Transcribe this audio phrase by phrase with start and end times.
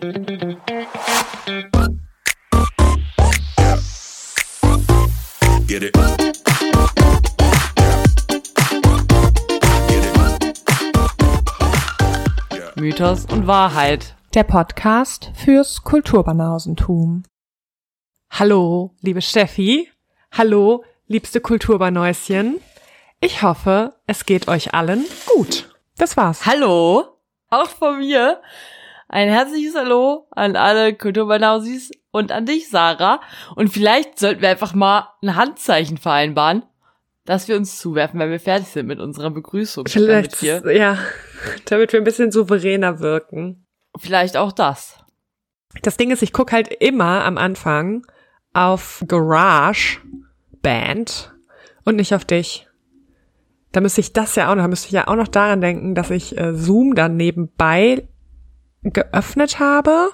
[0.00, 0.12] Get
[5.82, 5.94] it.
[12.76, 14.14] Mythos und Wahrheit.
[14.32, 17.24] Der Podcast fürs Kulturbanausentum.
[18.30, 19.90] Hallo, liebe Steffi.
[20.32, 22.58] Hallo, liebste Kulturbanäuschen.
[23.20, 25.76] Ich hoffe, es geht euch allen gut.
[25.98, 26.46] Das war's.
[26.46, 27.18] Hallo,
[27.50, 28.40] auch von mir.
[29.12, 33.20] Ein herzliches Hallo an alle Kulturbanausis und an dich, Sarah.
[33.56, 36.62] Und vielleicht sollten wir einfach mal ein Handzeichen vereinbaren,
[37.24, 39.86] dass wir uns zuwerfen, wenn wir fertig sind mit unserer Begrüßung.
[39.88, 40.76] Vielleicht, Damit hier.
[40.76, 40.98] ja,
[41.64, 43.66] damit wir ein bisschen souveräner wirken.
[43.98, 44.96] Vielleicht auch das.
[45.82, 48.06] Das Ding ist, ich guck halt immer am Anfang
[48.52, 49.98] auf Garage
[50.62, 51.34] Band
[51.84, 52.68] und nicht auf dich.
[53.72, 55.96] Da müsste ich das ja auch noch, da müsste ich ja auch noch daran denken,
[55.96, 58.06] dass ich äh, Zoom dann nebenbei
[58.82, 60.10] geöffnet habe.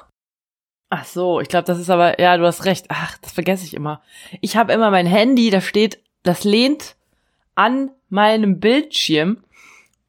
[0.88, 2.86] Ach so, ich glaube, das ist aber, ja, du hast recht.
[2.88, 4.02] Ach, das vergesse ich immer.
[4.40, 6.96] Ich habe immer mein Handy, da steht, das lehnt
[7.54, 9.42] an meinem Bildschirm.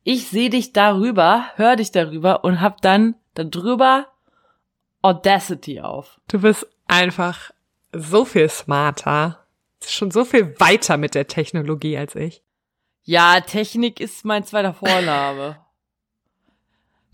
[0.03, 4.07] Ich sehe dich darüber, höre dich darüber und hab dann darüber
[5.01, 6.19] Audacity auf.
[6.27, 7.51] Du bist einfach
[7.91, 9.45] so viel smarter.
[9.85, 12.43] Schon so viel weiter mit der Technologie als ich.
[13.03, 15.59] Ja, Technik ist mein zweiter Vorname.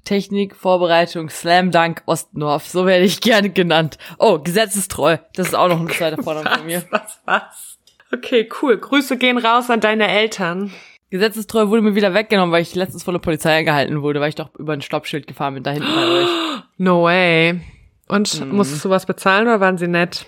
[0.04, 2.68] Technik, Vorbereitung, Slam Dunk, Ostendorf.
[2.68, 3.98] So werde ich gerne genannt.
[4.20, 5.18] Oh, gesetzestreu.
[5.36, 6.84] Das ist auch noch ein zweiter Vorname von mir.
[6.92, 7.78] Was, was?
[8.14, 8.78] Okay, cool.
[8.78, 10.72] Grüße gehen raus an deine Eltern.
[11.10, 14.36] Gesetzestreu wurde mir wieder weggenommen, weil ich letztens von der Polizei angehalten wurde, weil ich
[14.36, 16.28] doch über ein Stoppschild gefahren bin, da hinten bei euch.
[16.78, 17.62] No way.
[18.08, 18.56] Und Mhm.
[18.56, 20.26] musstest du was bezahlen oder waren sie nett?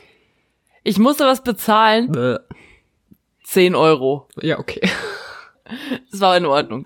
[0.83, 2.37] Ich musste was bezahlen.
[3.43, 4.27] 10 Euro.
[4.41, 4.81] Ja, okay.
[6.11, 6.85] Das war in Ordnung.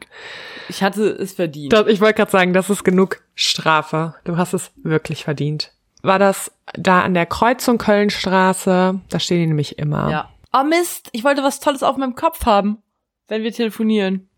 [0.69, 1.73] Ich hatte es verdient.
[1.73, 4.15] Das, ich wollte gerade sagen, das ist genug Strafe.
[4.23, 5.73] Du hast es wirklich verdient.
[6.01, 8.99] War das da an der Kreuzung Kölnstraße?
[9.09, 10.09] Da stehen die nämlich immer.
[10.09, 10.29] Ja.
[10.53, 12.81] Oh Mist, ich wollte was Tolles auf meinem Kopf haben,
[13.27, 14.29] wenn wir telefonieren.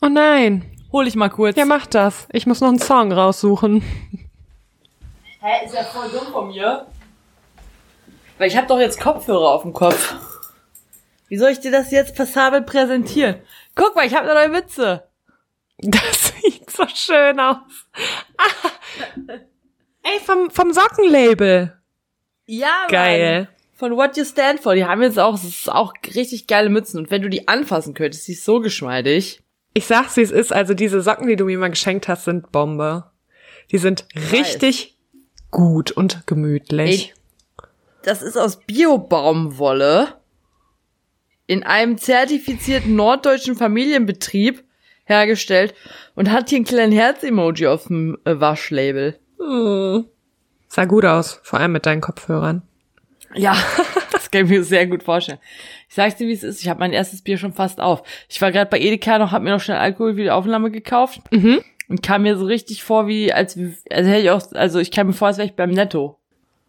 [0.00, 0.64] Oh nein.
[0.92, 1.56] Hol ich mal kurz.
[1.56, 2.28] Ja, mach das.
[2.32, 3.82] Ich muss noch einen Song raussuchen.
[5.40, 6.86] Hä, ist ja voll dumm von mir.
[8.38, 10.14] Weil ich habe doch jetzt Kopfhörer auf dem Kopf.
[11.28, 13.36] Wie soll ich dir das jetzt passabel präsentieren?
[13.78, 15.04] Guck mal, ich habe eine neue Mütze.
[15.80, 17.86] Das sieht so schön aus.
[18.36, 18.68] Ah.
[20.02, 21.72] Ey, vom, vom Sockenlabel.
[22.46, 22.90] Ja, Mann.
[22.90, 23.48] Geil.
[23.76, 24.74] Von What You Stand For.
[24.74, 26.98] Die haben jetzt auch, auch richtig geile Mützen.
[26.98, 29.40] Und wenn du die anfassen könntest, die ist so geschmeidig.
[29.72, 30.52] Ich sag's, wie es ist.
[30.52, 33.12] Also diese Socken, die du mir mal geschenkt hast, sind Bombe.
[33.70, 34.98] Die sind richtig
[35.52, 37.10] gut und gemütlich.
[37.10, 37.64] Ey,
[38.02, 40.17] das ist aus Bio-Baumwolle
[41.48, 44.62] in einem zertifizierten norddeutschen Familienbetrieb
[45.04, 45.74] hergestellt
[46.14, 49.18] und hat hier einen kleinen Herz-Emoji auf dem äh, Waschlabel.
[49.40, 50.04] Hm.
[50.68, 52.62] Sah gut aus, vor allem mit deinen Kopfhörern.
[53.34, 53.56] Ja,
[54.12, 55.38] das kann ich mir sehr gut vorstellen.
[55.88, 56.60] Ich sag's dir, wie es ist.
[56.60, 58.02] Ich habe mein erstes Bier schon fast auf.
[58.28, 61.20] Ich war gerade bei Edeka noch, hab mir noch schnell Alkohol für die Aufnahme gekauft
[61.30, 61.60] Mhm.
[61.88, 65.06] und kam mir so richtig vor, wie als, als hätte ich auch, also ich kam
[65.06, 66.18] mir vor, als wäre ich beim Netto.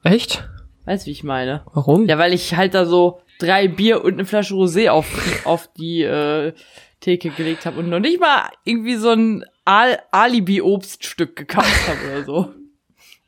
[0.04, 0.48] Echt?
[0.86, 1.64] Weißt du, wie ich meine?
[1.74, 2.08] Warum?
[2.08, 5.08] Ja, weil ich halt da so drei Bier und eine Flasche Rosé auf,
[5.46, 6.54] auf die äh,
[7.00, 12.24] Theke gelegt habe und noch nicht mal irgendwie so ein Al Alibi-Obststück gekauft habe oder
[12.26, 12.54] so.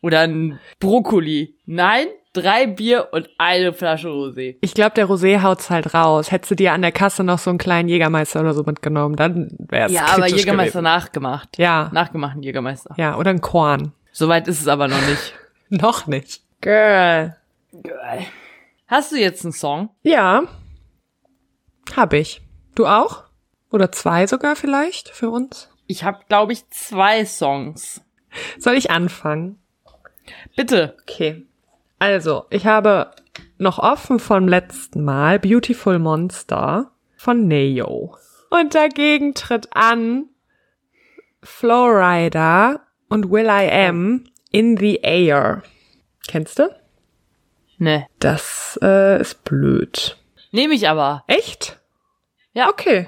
[0.02, 1.56] Oder ein Brokkoli.
[1.68, 4.56] Nein, drei Bier und eine Flasche Rosé.
[4.62, 6.32] Ich glaube, der Rosé haut's halt raus.
[6.32, 9.50] Hättest du dir an der Kasse noch so einen kleinen Jägermeister oder so mitgenommen, dann
[9.60, 10.84] wär's Ja, aber Jägermeister gewesen.
[10.84, 11.58] nachgemacht.
[11.60, 12.96] Ja, Nachgemachten Jägermeister.
[12.98, 13.92] ja, oder ein Korn.
[14.12, 15.34] Soweit ist es aber noch nicht.
[15.70, 16.42] Noch nicht.
[16.60, 17.38] Girl.
[18.92, 19.90] Hast du jetzt einen Song?
[20.04, 20.44] Ja,
[21.96, 22.42] hab ich.
[22.76, 23.24] Du auch?
[23.72, 25.70] Oder zwei sogar vielleicht für uns?
[25.88, 28.02] Ich habe, glaube ich, zwei Songs.
[28.60, 29.62] Soll ich anfangen?
[30.58, 30.98] Bitte.
[31.04, 31.48] Okay.
[32.00, 33.12] Also, ich habe
[33.58, 38.18] noch offen vom letzten Mal Beautiful Monster von Neo.
[38.50, 40.26] Und dagegen tritt an
[41.42, 45.64] Flowrider und Will I Am in the Air.
[46.28, 46.81] Kennst du?
[47.82, 48.06] Ne.
[48.20, 50.16] Das äh, ist blöd.
[50.52, 51.24] Nehme ich aber.
[51.26, 51.80] Echt?
[52.54, 52.70] Ja.
[52.70, 53.08] Okay.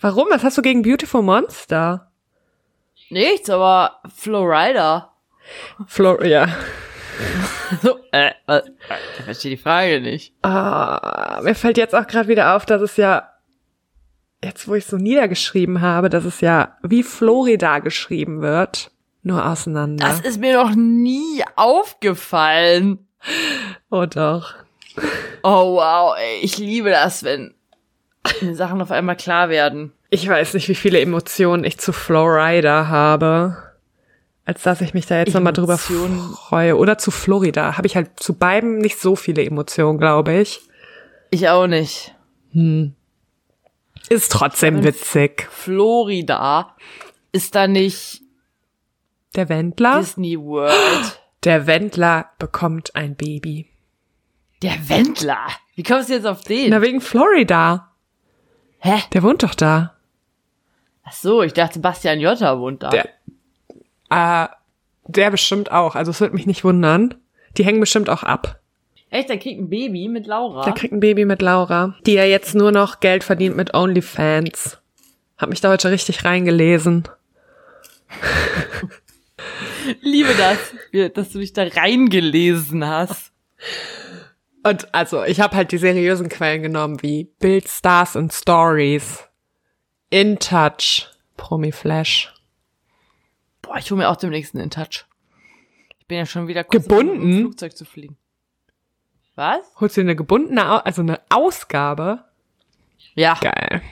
[0.00, 0.28] Warum?
[0.30, 2.10] Was hast du gegen Beautiful Monster?
[3.10, 5.12] Nichts, aber Flowrider.
[5.86, 6.48] Flo ja.
[7.82, 8.62] So, äh, äh,
[9.18, 10.32] ich verstehe die Frage nicht.
[10.40, 13.30] Ah, mir fällt jetzt auch gerade wieder auf, dass es ja,
[14.42, 18.90] jetzt wo ich so niedergeschrieben habe, dass es ja wie Florida geschrieben wird,
[19.22, 20.06] nur auseinander.
[20.06, 23.05] Das ist mir noch nie aufgefallen.
[23.90, 24.54] Oh doch.
[25.42, 27.54] Oh wow, ey, ich liebe das, wenn
[28.40, 29.92] mir Sachen auf einmal klar werden.
[30.10, 33.56] Ich weiß nicht, wie viele Emotionen ich zu Florida habe.
[34.44, 36.76] als dass ich mich da jetzt nochmal drüber freue.
[36.76, 37.76] Oder zu Florida.
[37.76, 40.60] Habe ich halt zu beiden nicht so viele Emotionen, glaube ich.
[41.30, 42.14] Ich auch nicht.
[44.08, 45.48] Ist trotzdem witzig.
[45.50, 46.76] Florida
[47.32, 48.22] ist da nicht
[49.34, 49.98] Der Wendler?
[49.98, 51.20] Disney World.
[51.46, 53.70] Der Wendler bekommt ein Baby.
[54.62, 55.46] Der Wendler.
[55.76, 56.70] Wie kommst du jetzt auf den?
[56.70, 57.92] Na, wegen Florida.
[58.80, 58.98] Hä?
[59.12, 59.94] Der wohnt doch da.
[61.04, 62.90] Ach so, ich dachte, Bastian Jotta wohnt da.
[62.90, 63.08] Der,
[64.10, 64.48] äh,
[65.06, 65.94] der bestimmt auch.
[65.94, 67.14] Also es wird mich nicht wundern.
[67.56, 68.58] Die hängen bestimmt auch ab.
[69.10, 70.64] Echt, der kriegt ein Baby mit Laura.
[70.64, 74.78] Der kriegt ein Baby mit Laura, die ja jetzt nur noch Geld verdient mit OnlyFans.
[75.38, 77.04] Hab mich da heute richtig reingelesen.
[80.00, 83.32] Liebe das, dass du dich da reingelesen hast.
[84.62, 89.24] Und also, ich habe halt die seriösen Quellen genommen, wie Bild Stars and Stories,
[90.10, 92.32] In Touch, Promi Flash.
[93.62, 95.06] Boah, ich hole mir auch demnächst einen In-Touch.
[95.98, 97.06] Ich bin ja schon wieder Gebunden?
[97.14, 98.16] davor, mit dem Flugzeug zu fliegen.
[99.34, 99.60] Was?
[99.80, 102.24] Holst du dir eine gebundene, also eine Ausgabe?
[103.14, 103.82] Ja, Geil.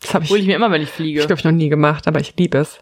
[0.00, 1.20] Das habe ich, hole ich mir immer, wenn ich fliege.
[1.20, 2.78] ich glaube ich noch nie gemacht, aber ich liebe es.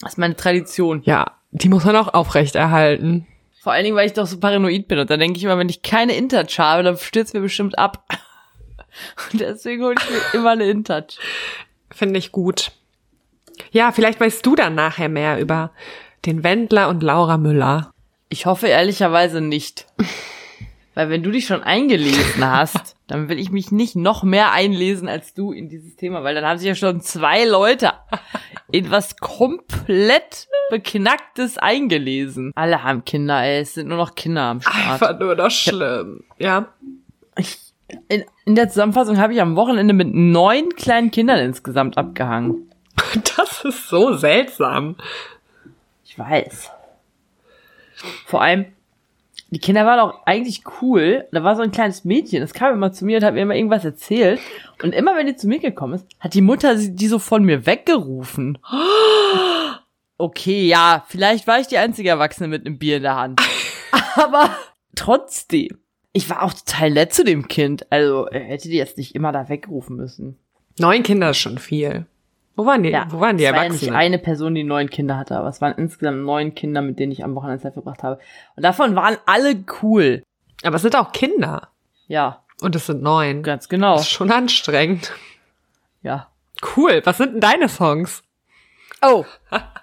[0.00, 1.02] das ist meine Tradition.
[1.04, 3.26] Ja, die muss man auch aufrechterhalten.
[3.60, 4.98] Vor allen Dingen, weil ich doch so paranoid bin.
[4.98, 8.04] Und dann denke ich immer, wenn ich keine In-Touch habe, dann stürzt mir bestimmt ab.
[9.32, 11.18] Und deswegen hole ich mir immer eine In-Touch.
[11.90, 12.72] Finde ich gut.
[13.70, 15.70] Ja, vielleicht weißt du dann nachher mehr über
[16.24, 17.92] den Wendler und Laura Müller.
[18.28, 19.86] Ich hoffe ehrlicherweise nicht.
[20.94, 25.08] Weil wenn du dich schon eingelesen hast, dann will ich mich nicht noch mehr einlesen
[25.08, 27.92] als du in dieses Thema, weil dann haben sich ja schon zwei Leute
[28.70, 32.52] in was komplett Beknacktes eingelesen.
[32.54, 33.60] Alle haben Kinder, ey.
[33.60, 35.02] Es sind nur noch Kinder am Start.
[35.02, 36.24] Einfach nur das schlimm.
[36.38, 36.68] Ja.
[37.36, 37.58] Ich,
[38.08, 42.68] in, in der Zusammenfassung habe ich am Wochenende mit neun kleinen Kindern insgesamt abgehangen.
[43.36, 44.96] Das ist so seltsam.
[46.04, 46.70] Ich weiß.
[48.26, 48.66] Vor allem,
[49.52, 51.28] die Kinder waren auch eigentlich cool.
[51.30, 53.54] Da war so ein kleines Mädchen, das kam immer zu mir und hat mir immer
[53.54, 54.40] irgendwas erzählt.
[54.82, 57.44] Und immer wenn die zu mir gekommen ist, hat die Mutter sie- die so von
[57.44, 58.58] mir weggerufen.
[60.18, 63.40] Okay, ja, vielleicht war ich die einzige Erwachsene mit einem Bier in der Hand.
[64.14, 64.50] Aber
[64.94, 65.78] trotzdem.
[66.12, 67.90] Ich war auch total nett zu dem Kind.
[67.90, 70.38] Also hätte die jetzt nicht immer da wegrufen müssen.
[70.78, 72.06] Neun Kinder ist schon viel.
[72.54, 73.92] Wo waren die, wo waren die es war ja Erwachsenen?
[73.92, 77.12] nicht eine Person, die neun Kinder hatte, aber es waren insgesamt neun Kinder, mit denen
[77.12, 78.18] ich am Wochenende Zeit verbracht habe.
[78.56, 80.22] Und davon waren alle cool.
[80.62, 81.68] Aber es sind auch Kinder.
[82.08, 83.42] Ja, Und es sind neun.
[83.42, 83.94] ganz genau.
[83.94, 85.12] Das ist schon anstrengend.
[86.02, 86.28] Ja.
[86.76, 87.00] Cool.
[87.04, 88.22] Was sind denn deine Songs?
[89.04, 89.24] Oh,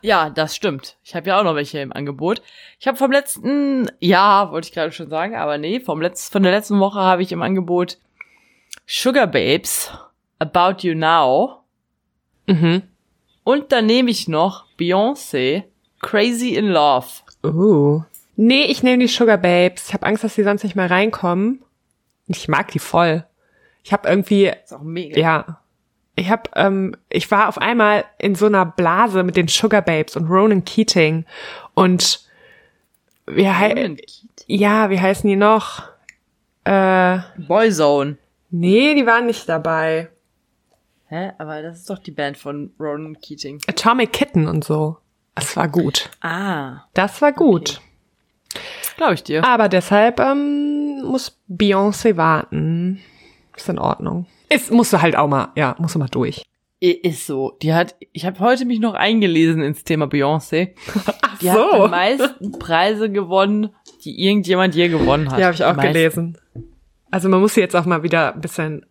[0.02, 0.96] ja, das stimmt.
[1.04, 2.42] Ich habe ja auch noch welche im Angebot.
[2.80, 6.44] Ich habe vom letzten Jahr, wollte ich gerade schon sagen, aber nee, vom letzten, von
[6.44, 7.98] der letzten Woche habe ich im Angebot
[8.88, 9.92] Sugar Babes,
[10.40, 11.59] About You Now.
[12.50, 12.82] Mhm.
[13.44, 15.64] Und dann nehme ich noch Beyoncé,
[16.02, 17.08] Crazy in Love.
[17.44, 18.04] Uh.
[18.36, 19.88] Nee, ich nehme die Sugar Babes.
[19.88, 21.62] Ich habe Angst, dass die sonst nicht mehr reinkommen.
[22.28, 23.26] Ich mag die voll.
[23.84, 25.20] Ich habe irgendwie, Ist auch mega.
[25.20, 25.62] ja,
[26.16, 30.16] ich habe, ähm, ich war auf einmal in so einer Blase mit den Sugar Babes
[30.16, 31.26] und Ronan Keating
[31.74, 32.28] und
[33.26, 33.96] wie hei
[34.48, 35.84] ja, wie heißen die noch?
[36.64, 38.18] Äh, Boyzone.
[38.50, 40.10] nee, die waren nicht dabei.
[41.10, 41.32] Hä?
[41.40, 43.60] Aber das ist doch die Band von Ronan Keating.
[43.68, 44.98] Atomic Kitten und so.
[45.36, 46.10] Das war gut.
[46.22, 47.82] Ah, Das war gut.
[48.98, 49.44] glaube ich dir.
[49.46, 53.00] Aber deshalb ähm, muss Beyoncé warten.
[53.56, 54.26] Ist in Ordnung.
[54.50, 56.44] Ist, musst du halt auch mal, ja, musst du mal durch.
[56.80, 57.58] Ist so.
[57.62, 60.70] Die hat, ich habe heute mich noch eingelesen ins Thema Beyoncé.
[61.42, 61.84] Die hat so.
[61.86, 63.70] die meisten Preise gewonnen,
[64.04, 65.40] die irgendjemand je gewonnen hat.
[65.40, 66.38] Ja, habe ich auch Die gelesen.
[67.12, 68.86] Also man muss sie jetzt auch mal wieder ein bisschen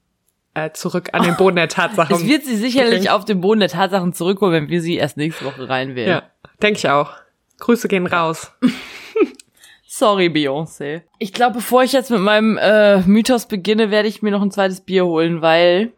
[0.65, 2.17] äh, zurück an den Boden der Tatsachen.
[2.17, 3.09] Es wird sie sicherlich bringen.
[3.09, 6.09] auf den Boden der Tatsachen zurückholen, wenn wir sie erst nächste Woche reinwählen.
[6.11, 6.23] Ja,
[6.63, 7.13] denke ich auch.
[7.59, 8.53] Grüße gehen raus.
[9.91, 11.03] Sorry, Beyoncé.
[11.19, 14.51] Ich glaube, bevor ich jetzt mit meinem äh, Mythos beginne, werde ich mir noch ein
[14.51, 15.93] zweites Bier holen, weil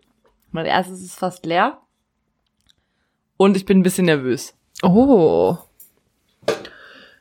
[0.53, 1.79] mein erstes ist fast leer.
[3.37, 4.55] Und ich bin ein bisschen nervös.
[4.83, 5.57] Oh.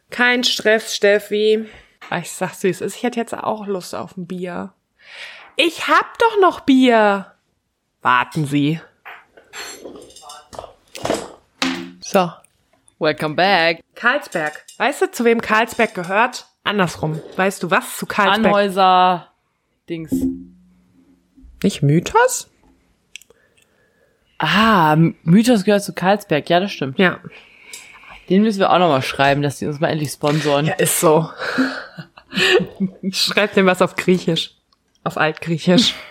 [0.09, 1.65] Kein Stress, Steffi.
[2.09, 2.95] Ah, Ich sag's wie es ist.
[2.95, 4.73] Ich hätte jetzt auch Lust auf ein Bier.
[5.61, 7.33] Ich hab doch noch Bier.
[8.01, 8.79] Warten Sie.
[11.99, 12.31] So.
[12.97, 13.81] Welcome back.
[13.93, 14.63] Karlsberg.
[14.77, 16.45] Weißt du, zu wem Karlsberg gehört?
[16.63, 17.21] Andersrum.
[17.35, 18.45] Weißt du was zu Karlsberg?
[18.45, 19.33] Anhäuser
[19.89, 20.13] Dings.
[21.61, 22.49] Nicht Mythos?
[24.37, 26.49] Ah, Mythos gehört zu Karlsberg.
[26.49, 26.97] Ja, das stimmt.
[26.97, 27.19] Ja.
[28.29, 30.67] Den müssen wir auch noch mal schreiben, dass die uns mal endlich sponsoren.
[30.67, 31.29] Ja, ist so.
[33.11, 34.55] Schreib dem was auf Griechisch.
[35.03, 35.95] Auf Altgriechisch.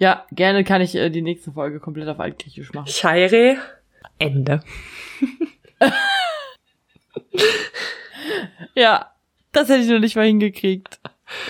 [0.00, 2.88] Ja, gerne kann ich äh, die nächste Folge komplett auf Altgriechisch machen.
[2.88, 3.58] Chaire.
[4.18, 4.60] Ende.
[8.74, 9.12] Ja,
[9.52, 11.00] das hätte ich noch nicht mal hingekriegt.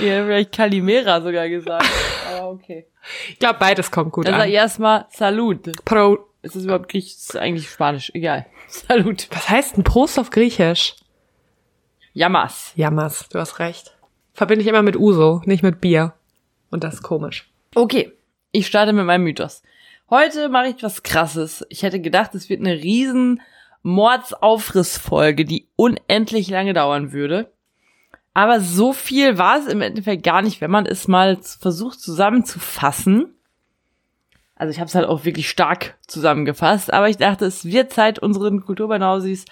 [0.01, 1.87] Ja, vielleicht Kalimera sogar gesagt.
[2.31, 2.87] Aber okay.
[3.31, 4.49] Ich glaube, beides kommt gut Dann sag an.
[4.49, 5.85] ich erstmal Salut.
[5.85, 7.13] Pro, Ist das überhaupt Griechisch?
[7.13, 8.11] Ist eigentlich Spanisch.
[8.15, 8.47] Egal.
[8.69, 9.29] Salut.
[9.31, 10.97] was heißt ein Prost auf Griechisch?
[12.13, 12.73] Yamas.
[12.75, 13.97] Jammers, du hast recht.
[14.39, 16.15] Verbinde ich immer mit Uso, nicht mit Bier.
[16.71, 17.51] Und das ist komisch.
[17.75, 18.13] Okay,
[18.53, 19.65] ich starte mit meinem Mythos.
[20.11, 21.67] Heute mache ich was krasses.
[21.71, 23.41] Ich hätte gedacht, es wird eine riesen
[23.83, 27.51] Mordsaufrissfolge, die unendlich lange dauern würde.
[28.33, 33.35] Aber so viel war es im Endeffekt gar nicht, wenn man es mal versucht zusammenzufassen.
[34.55, 38.21] Also ich habe es halt auch wirklich stark zusammengefasst, aber ich dachte, es wird Zeit,
[38.21, 39.47] unseren Kulturbanausis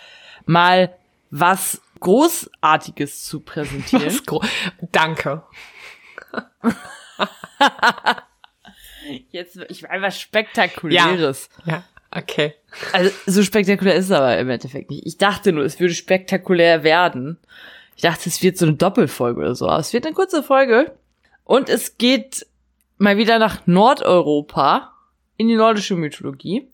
[0.45, 0.95] mal
[1.33, 4.07] was Großartiges zu präsentieren.
[4.07, 4.43] Ist gro-
[4.93, 5.43] Danke.
[9.31, 11.49] Jetzt, ich war was Spektakuläres.
[11.65, 12.55] Ja, okay.
[12.93, 15.07] Also so spektakulär ist es aber im Endeffekt nicht.
[15.07, 17.39] Ich dachte nur, es würde spektakulär werden.
[17.95, 19.69] Ich dachte, es wird so eine Doppelfolge oder so.
[19.69, 20.97] Aber es wird eine kurze Folge.
[21.45, 22.47] Und es geht
[22.99, 24.93] mal wieder nach Nordeuropa
[25.37, 26.69] in die nordische Mythologie.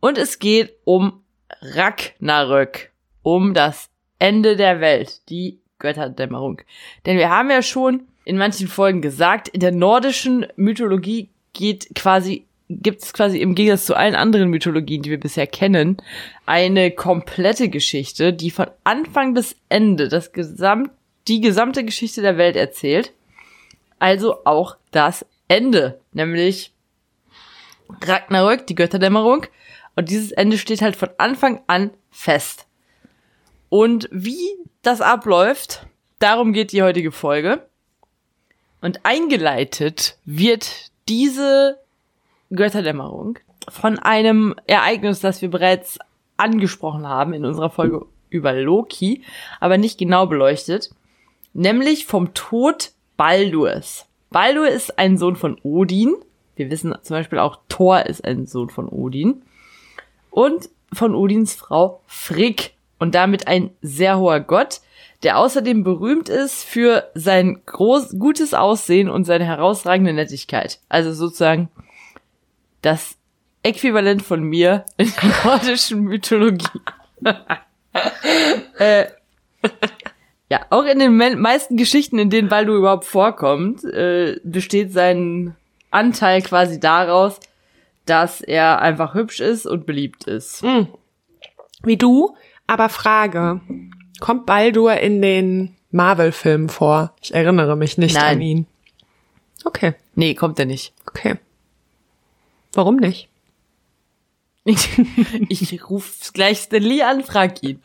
[0.00, 1.22] Und es geht um
[1.60, 2.90] Ragnarök,
[3.22, 3.88] um das
[4.22, 6.60] Ende der Welt, die Götterdämmerung.
[7.06, 12.46] Denn wir haben ja schon in manchen Folgen gesagt, in der nordischen Mythologie geht quasi
[12.68, 15.96] gibt es quasi im Gegensatz zu allen anderen Mythologien, die wir bisher kennen,
[16.46, 20.90] eine komplette Geschichte, die von Anfang bis Ende das gesamt,
[21.28, 23.12] die gesamte Geschichte der Welt erzählt.
[23.98, 26.72] Also auch das Ende, nämlich
[28.00, 29.46] Ragnarök, die Götterdämmerung.
[29.96, 32.66] Und dieses Ende steht halt von Anfang an fest.
[33.72, 34.50] Und wie
[34.82, 35.86] das abläuft,
[36.18, 37.66] darum geht die heutige Folge.
[38.82, 41.78] Und eingeleitet wird diese
[42.50, 43.38] Götterdämmerung
[43.70, 45.98] von einem Ereignis, das wir bereits
[46.36, 49.22] angesprochen haben in unserer Folge über Loki,
[49.58, 50.90] aber nicht genau beleuchtet,
[51.54, 54.04] nämlich vom Tod Baldurs.
[54.28, 56.14] Baldur ist ein Sohn von Odin.
[56.56, 59.40] Wir wissen zum Beispiel auch, Thor ist ein Sohn von Odin.
[60.30, 62.72] Und von Odins Frau Frigg.
[63.02, 64.80] Und damit ein sehr hoher Gott,
[65.24, 70.78] der außerdem berühmt ist für sein groß, gutes Aussehen und seine herausragende Nettigkeit.
[70.88, 71.68] Also sozusagen
[72.80, 73.16] das
[73.64, 76.80] Äquivalent von mir in der nordischen Mythologie.
[78.78, 79.06] äh,
[80.48, 85.56] ja, auch in den me meisten Geschichten, in denen Baldur überhaupt vorkommt, äh, besteht sein
[85.90, 87.40] Anteil quasi daraus,
[88.06, 90.62] dass er einfach hübsch ist und beliebt ist.
[90.62, 90.86] Hm.
[91.82, 93.60] Wie du, aber Frage.
[94.20, 97.14] Kommt Baldur in den Marvel-Filmen vor?
[97.20, 98.36] Ich erinnere mich nicht Nein.
[98.36, 98.66] an ihn.
[99.64, 100.92] Okay, Nee, kommt er nicht.
[101.06, 101.36] okay.
[102.74, 103.28] Warum nicht?
[104.64, 104.88] Ich,
[105.48, 107.80] ich ruf gleich Stan Lee an, frag ihn.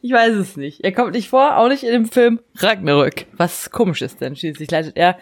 [0.00, 0.82] Ich weiß es nicht.
[0.82, 3.26] Er kommt nicht vor, auch nicht in dem Film Ragnarök.
[3.32, 5.18] Was komisch ist, denn schließlich leitet er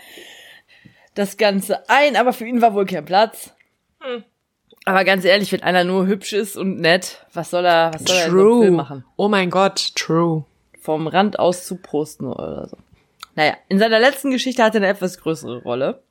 [1.15, 3.55] das Ganze ein, aber für ihn war wohl kein Platz.
[4.85, 8.17] Aber ganz ehrlich, wenn einer nur hübsch ist und nett, was soll er, was soll
[8.17, 8.71] er in so Film True.
[8.73, 9.05] machen?
[9.17, 10.45] Oh mein Gott, true.
[10.81, 12.77] Vom Rand aus zu posten oder so.
[13.37, 16.03] Naja, in seiner letzten Geschichte hat er eine etwas größere Rolle.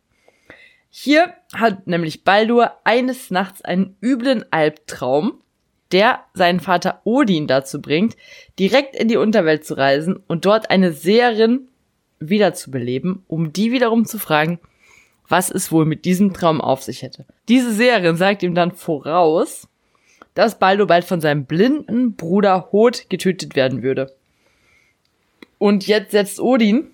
[0.89, 5.41] Hier hat nämlich Baldur eines Nachts einen üblen Albtraum,
[5.91, 8.15] der seinen Vater Odin dazu bringt,
[8.57, 11.67] direkt in die Unterwelt zu reisen und dort eine Seherin
[12.19, 14.59] wiederzubeleben, um die wiederum zu fragen,
[15.31, 17.25] was es wohl mit diesem Traum auf sich hätte.
[17.47, 19.67] Diese Seherin sagt ihm dann voraus,
[20.33, 24.13] dass Baldur bald von seinem blinden Bruder Hod getötet werden würde.
[25.57, 26.87] Und jetzt setzt Odin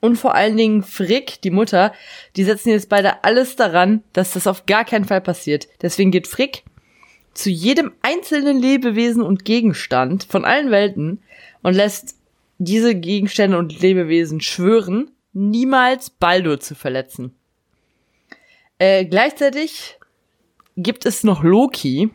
[0.00, 1.92] und vor allen Dingen Frick, die Mutter,
[2.36, 5.68] die setzen jetzt beide alles daran, dass das auf gar keinen Fall passiert.
[5.82, 6.64] Deswegen geht Frick
[7.34, 11.22] zu jedem einzelnen Lebewesen und Gegenstand von allen Welten
[11.62, 12.16] und lässt
[12.58, 17.34] diese Gegenstände und Lebewesen schwören, niemals Baldur zu verletzen.
[18.78, 19.98] Äh, gleichzeitig
[20.76, 22.10] gibt es noch Loki.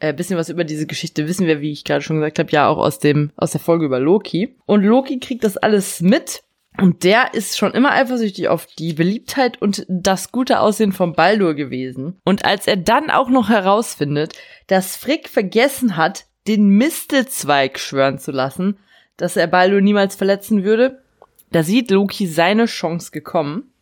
[0.00, 2.68] Äh, bisschen was über diese Geschichte wissen wir, wie ich gerade schon gesagt habe, ja
[2.68, 4.56] auch aus dem aus der Folge über Loki.
[4.66, 6.42] Und Loki kriegt das alles mit
[6.80, 11.54] und der ist schon immer eifersüchtig auf die Beliebtheit und das gute Aussehen von Baldur
[11.54, 12.20] gewesen.
[12.24, 14.34] Und als er dann auch noch herausfindet,
[14.68, 18.78] dass Frick vergessen hat, den Mistelzweig schwören zu lassen,
[19.16, 21.02] dass er Baldur niemals verletzen würde,
[21.50, 23.72] da sieht Loki seine Chance gekommen.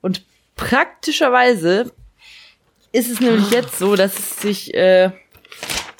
[0.00, 0.24] Und
[0.56, 1.92] praktischerweise
[2.92, 5.10] ist es nämlich jetzt so, dass es sich, äh,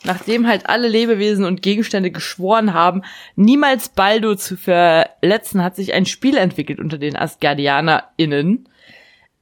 [0.04, 3.02] nachdem halt alle Lebewesen und Gegenstände geschworen haben,
[3.36, 8.68] niemals Baldur zu verletzen, hat sich ein Spiel entwickelt unter den AsgardianerInnen.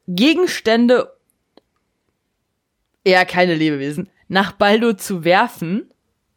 [0.08, 1.12] Gegenstände,
[3.04, 5.92] eher keine Lebewesen, nach Baldur zu werfen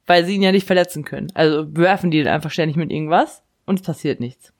[0.06, 1.32] weil sie ihn ja nicht verletzen können.
[1.34, 4.54] Also bewerfen die ihn einfach ständig mit irgendwas und es passiert nichts.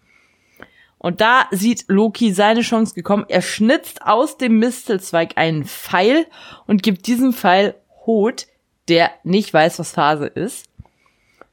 [1.06, 3.26] Und da sieht Loki seine Chance gekommen.
[3.28, 6.26] Er schnitzt aus dem Mistelzweig einen Pfeil
[6.66, 7.76] und gibt diesem Pfeil
[8.08, 8.48] Hot,
[8.88, 10.66] der nicht weiß, was Phase ist.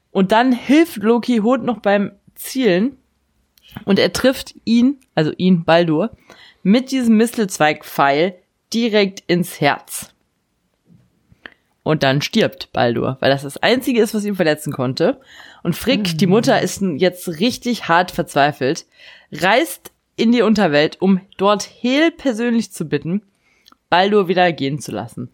[0.09, 2.97] Und dann hilft Loki Hot noch beim Zielen
[3.85, 6.09] und er trifft ihn, also ihn, Baldur,
[6.63, 8.33] mit diesem Mistelzweig-Pfeil
[8.73, 10.12] direkt ins Herz.
[11.83, 15.19] Und dann stirbt Baldur, weil das das Einzige ist, was ihn verletzen konnte.
[15.63, 18.85] Und Frick, die Mutter, ist jetzt richtig hart verzweifelt,
[19.31, 23.21] reist in die Unterwelt, um dort Hel persönlich zu bitten,
[23.89, 25.29] Baldur wieder gehen zu lassen.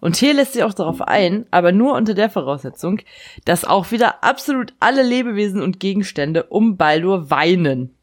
[0.00, 3.00] Und Hel lässt sich auch darauf ein, aber nur unter der Voraussetzung,
[3.46, 7.94] dass auch wieder absolut alle Lebewesen und Gegenstände um Baldur weinen.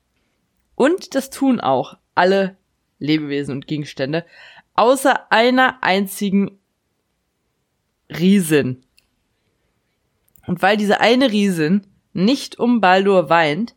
[0.74, 2.58] Und das tun auch alle
[2.98, 4.26] Lebewesen und Gegenstände,
[4.74, 6.60] außer einer einzigen
[8.20, 8.84] Riesin.
[10.48, 13.76] Und weil diese eine Riesin nicht um Baldur weint,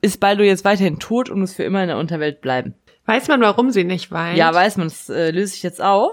[0.00, 2.74] ist Baldur jetzt weiterhin tot und muss für immer in der Unterwelt bleiben.
[3.06, 4.36] Weiß man, warum sie nicht weint?
[4.38, 6.12] Ja, weiß man, das äh, löse ich jetzt auf.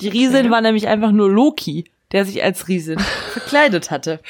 [0.00, 0.50] Die Riesin Okay.
[0.50, 2.98] war nämlich einfach nur Loki, der sich als Riesin
[3.32, 4.20] verkleidet hatte.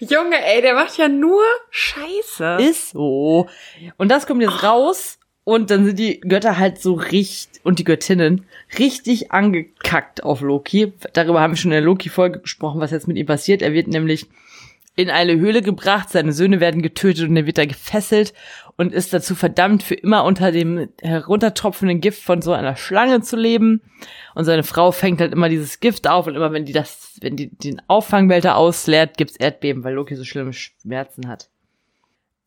[0.00, 2.58] Junge, ey, der macht ja nur Scheiße.
[2.60, 3.48] Ist so.
[3.96, 7.84] Und das kommt jetzt raus und dann sind die Götter halt so richtig und die
[7.84, 8.46] Göttinnen
[8.78, 10.92] richtig angekackt auf Loki.
[11.12, 13.62] Darüber haben wir schon in der Loki-Folge gesprochen, was jetzt mit ihm passiert.
[13.62, 14.26] Er wird nämlich
[14.96, 18.32] in eine Höhle gebracht, seine Söhne werden getötet und er wird da gefesselt
[18.76, 23.36] und ist dazu verdammt, für immer unter dem heruntertropfenden Gift von so einer Schlange zu
[23.36, 23.82] leben.
[24.34, 27.36] Und seine Frau fängt halt immer dieses Gift auf und immer wenn die das, wenn
[27.36, 31.50] die den Auffangbehälter ausleert, gibt's Erdbeben, weil Loki so schlimme Schmerzen hat.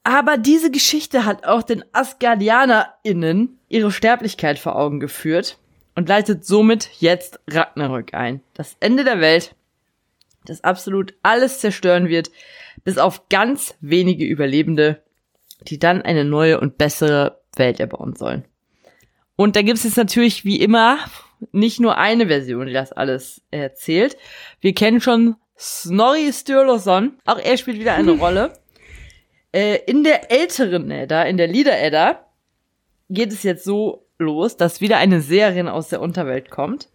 [0.08, 5.58] Aber diese Geschichte hat auch den AsgardianerInnen ihre Sterblichkeit vor Augen geführt
[5.96, 8.40] und leitet somit jetzt Ragnarök ein.
[8.54, 9.54] Das Ende der Welt,
[10.46, 12.32] das absolut alles zerstören wird,
[12.86, 15.04] bis auf ganz wenige Überlebende,
[15.64, 18.46] die dann eine neue und bessere Welt erbauen sollen.
[19.36, 21.00] Und da gibt es jetzt natürlich wie immer
[21.52, 24.16] nicht nur eine Version, die das alles erzählt.
[24.62, 28.54] Wir kennen schon Snorri Sturluson, auch er spielt wieder eine Rolle.
[29.52, 32.26] Äh, in der älteren Edda, in der Lieder-Edda,
[33.10, 36.90] geht es jetzt so los, dass wieder eine Seherin aus der Unterwelt kommt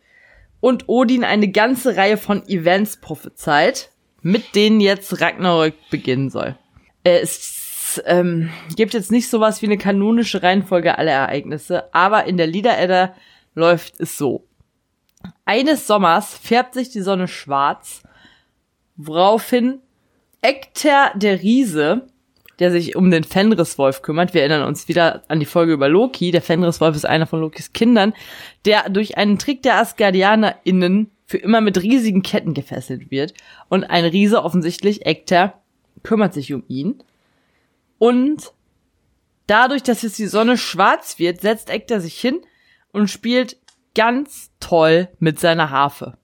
[0.60, 6.56] und Odin eine ganze Reihe von Events prophezeit, mit denen jetzt Ragnarök beginnen soll.
[7.04, 12.36] Äh, es ähm, gibt jetzt nicht sowas wie eine kanonische Reihenfolge aller Ereignisse, aber in
[12.36, 13.14] der Lieder-Edda
[13.54, 14.46] läuft es so.
[15.44, 18.02] Eines Sommers färbt sich die Sonne schwarz,
[18.96, 19.80] woraufhin
[20.40, 22.08] Ekter der Riese,
[22.62, 26.30] der sich um den Fenriswolf kümmert, wir erinnern uns wieder an die Folge über Loki,
[26.30, 28.14] der Fenriswolf ist einer von Lokis Kindern,
[28.64, 33.34] der durch einen Trick der AsgardianerInnen für immer mit riesigen Ketten gefesselt wird.
[33.68, 35.60] Und ein Riese offensichtlich, Ekter,
[36.04, 37.02] kümmert sich um ihn.
[37.98, 38.52] Und
[39.48, 42.42] dadurch, dass jetzt die Sonne schwarz wird, setzt Ekter sich hin
[42.92, 43.56] und spielt
[43.96, 46.16] ganz toll mit seiner Harfe.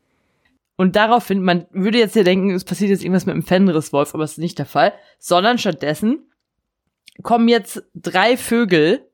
[0.77, 4.23] Und daraufhin, man würde jetzt ja denken, es passiert jetzt irgendwas mit dem Fenriswolf, aber
[4.23, 6.28] es ist nicht der Fall, sondern stattdessen
[7.23, 9.09] kommen jetzt drei Vögel,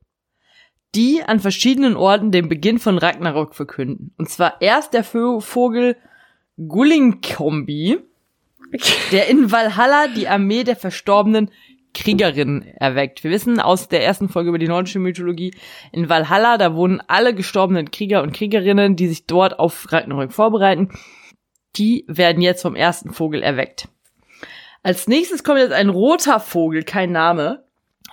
[0.94, 4.14] die an verschiedenen Orten den Beginn von Ragnarok verkünden.
[4.16, 5.96] Und zwar erst der Vogel
[6.56, 7.98] Gullingkombi,
[9.10, 11.50] der in Valhalla die Armee der verstorbenen
[11.94, 13.22] Kriegerinnen erweckt.
[13.24, 15.54] Wir wissen aus der ersten Folge über die nordische Mythologie,
[15.92, 20.90] in Valhalla, da wohnen alle gestorbenen Krieger und Kriegerinnen, die sich dort auf Ragnarök vorbereiten.
[21.76, 23.88] Die werden jetzt vom ersten Vogel erweckt.
[24.82, 27.63] Als nächstes kommt jetzt ein roter Vogel, kein Name,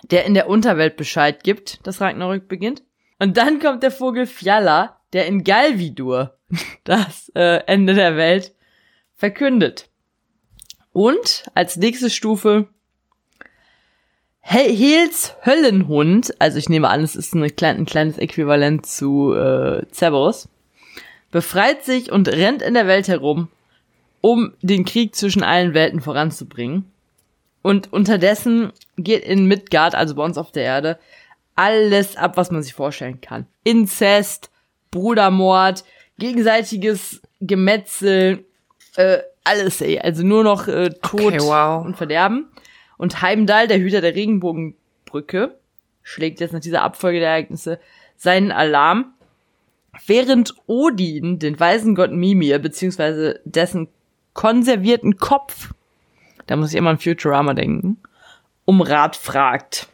[0.09, 2.83] der in der Unterwelt Bescheid gibt, dass Ragnarök beginnt.
[3.19, 6.37] Und dann kommt der Vogel Fjalla, der in Galvidur
[6.83, 8.53] das äh, Ende der Welt
[9.15, 9.89] verkündet.
[10.93, 12.67] Und als nächste Stufe
[14.41, 19.33] He- Hels Höllenhund, also ich nehme an, es ist eine klein, ein kleines Äquivalent zu
[19.33, 20.49] äh, Cerberus,
[21.29, 23.49] befreit sich und rennt in der Welt herum,
[24.19, 26.91] um den Krieg zwischen allen Welten voranzubringen.
[27.61, 30.99] Und unterdessen geht in Midgard, also bei uns auf der Erde,
[31.55, 33.45] alles ab, was man sich vorstellen kann.
[33.63, 34.49] Inzest,
[34.89, 35.83] Brudermord,
[36.17, 38.45] gegenseitiges Gemetzel,
[38.95, 39.99] äh, alles, ey.
[39.99, 41.85] Also nur noch äh, Tod Okay, wow.
[41.85, 42.47] und Verderben.
[42.97, 45.57] Und Heimdall, der Hüter der Regenbogenbrücke,
[46.03, 47.79] schlägt jetzt nach dieser Abfolge der Ereignisse
[48.15, 49.13] seinen Alarm,
[50.05, 53.87] während Odin den weisen Gott Mimir, beziehungsweise dessen
[54.33, 55.73] konservierten Kopf,
[56.51, 57.95] da muss ich immer an Futurama denken,
[58.65, 59.87] um Rat fragt.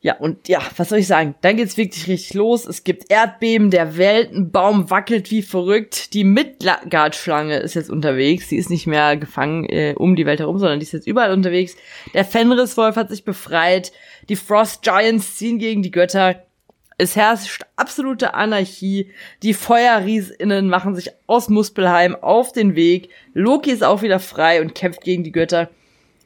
[0.00, 1.36] Ja, und ja, was soll ich sagen?
[1.42, 2.66] Dann geht's wirklich richtig los.
[2.66, 6.14] Es gibt Erdbeben, der Weltenbaum wackelt wie verrückt.
[6.14, 8.48] Die Midgard-Schlange ist jetzt unterwegs.
[8.48, 11.32] Sie ist nicht mehr gefangen äh, um die Welt herum, sondern die ist jetzt überall
[11.32, 11.76] unterwegs.
[12.12, 13.92] Der Fenriswolf hat sich befreit.
[14.28, 16.42] Die Frost Giants ziehen gegen die Götter.
[17.00, 19.10] Es herrscht absolute Anarchie.
[19.42, 23.08] Die Feuerriesinnen machen sich aus Muspelheim auf den Weg.
[23.32, 25.70] Loki ist auch wieder frei und kämpft gegen die Götter.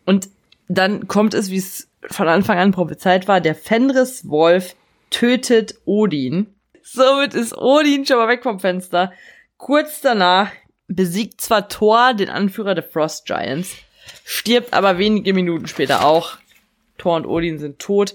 [0.05, 0.29] Und
[0.67, 4.75] dann kommt es, wie es von Anfang an prophezeit war, der Fenris-Wolf
[5.11, 6.53] tötet Odin.
[6.83, 9.13] Somit ist Odin schon mal weg vom Fenster.
[9.57, 10.51] Kurz danach
[10.89, 13.77] besiegt zwar Thor den Anführer der Frost Giants,
[14.25, 16.37] stirbt aber wenige Minuten später auch.
[16.99, 18.15] Thor und Odin sind tot.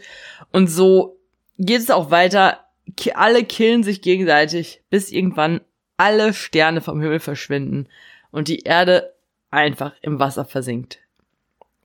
[0.52, 1.18] Und so
[1.60, 2.65] geht es auch weiter.
[3.13, 5.62] Alle killen sich gegenseitig, bis irgendwann
[5.98, 7.88] alle Sterne vom Himmel verschwinden
[8.32, 9.13] und die Erde
[9.52, 11.00] einfach im Wasser versinkt.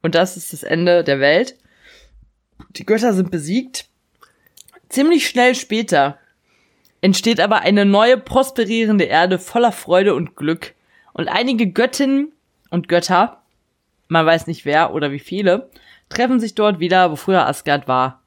[0.02, 1.56] Und das ist das Ende der Welt.
[2.70, 3.88] Die Götter sind besiegt.
[4.88, 6.18] Ziemlich schnell später
[7.00, 10.74] entsteht aber eine neue prosperierende Erde voller Freude und Glück.
[11.12, 12.32] Und einige Göttinnen
[12.70, 13.42] und Götter,
[14.08, 15.70] man weiß nicht wer oder wie viele,
[16.08, 18.23] treffen sich dort wieder, wo früher Asgard war,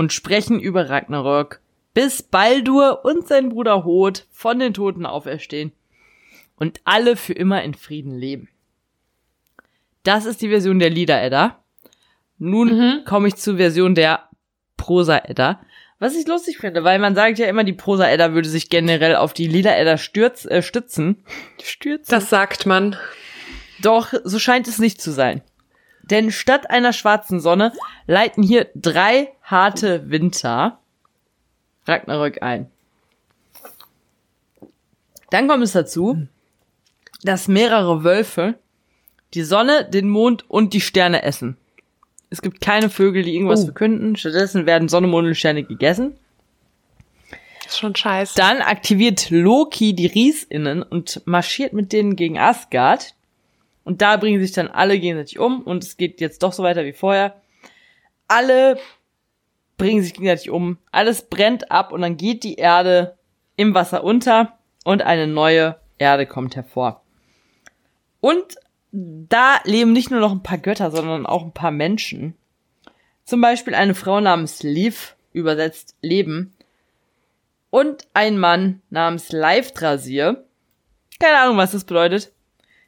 [0.00, 1.60] und sprechen über Ragnarök,
[1.92, 5.72] bis Baldur und sein Bruder Hod von den Toten auferstehen
[6.56, 8.48] und alle für immer in Frieden leben.
[10.02, 11.62] Das ist die Version der Lieder-Edda.
[12.38, 13.04] Nun Mhm.
[13.04, 14.30] komme ich zur Version der
[14.78, 15.60] Prosa-Edda.
[15.98, 19.34] Was ich lustig finde, weil man sagt ja immer, die Prosa-Edda würde sich generell auf
[19.34, 21.22] die Lieder-Edda stürz, äh, stützen.
[21.62, 22.10] Stürzen?
[22.10, 22.96] Das sagt man.
[23.82, 25.42] Doch, so scheint es nicht zu sein.
[26.10, 27.72] Denn statt einer schwarzen Sonne
[28.06, 30.78] leiten hier drei harte Winter
[31.86, 32.70] Ragnarök ein.
[35.30, 36.26] Dann kommt es dazu,
[37.22, 38.58] dass mehrere Wölfe
[39.34, 41.56] die Sonne, den Mond und die Sterne essen.
[42.30, 43.66] Es gibt keine Vögel, die irgendwas Oh.
[43.66, 44.16] verkünden.
[44.16, 46.16] Stattdessen werden Sonne, Mond und Sterne gegessen.
[47.66, 48.34] Ist schon scheiße.
[48.36, 53.14] Dann aktiviert Loki die Riesinnen und marschiert mit denen gegen Asgard.
[53.90, 56.84] Und da bringen sich dann alle gegenseitig um und es geht jetzt doch so weiter
[56.84, 57.42] wie vorher.
[58.28, 58.78] Alle
[59.78, 63.18] bringen sich gegenseitig um, alles brennt ab und dann geht die Erde
[63.56, 67.02] im Wasser unter und eine neue Erde kommt hervor.
[68.20, 68.60] Und
[68.92, 72.36] da leben nicht nur noch ein paar Götter, sondern auch ein paar Menschen.
[73.24, 76.54] Zum Beispiel eine Frau namens Liv, übersetzt Leben,
[77.70, 80.44] und ein Mann namens Leifdrasir.
[81.18, 82.30] Keine Ahnung, was das bedeutet.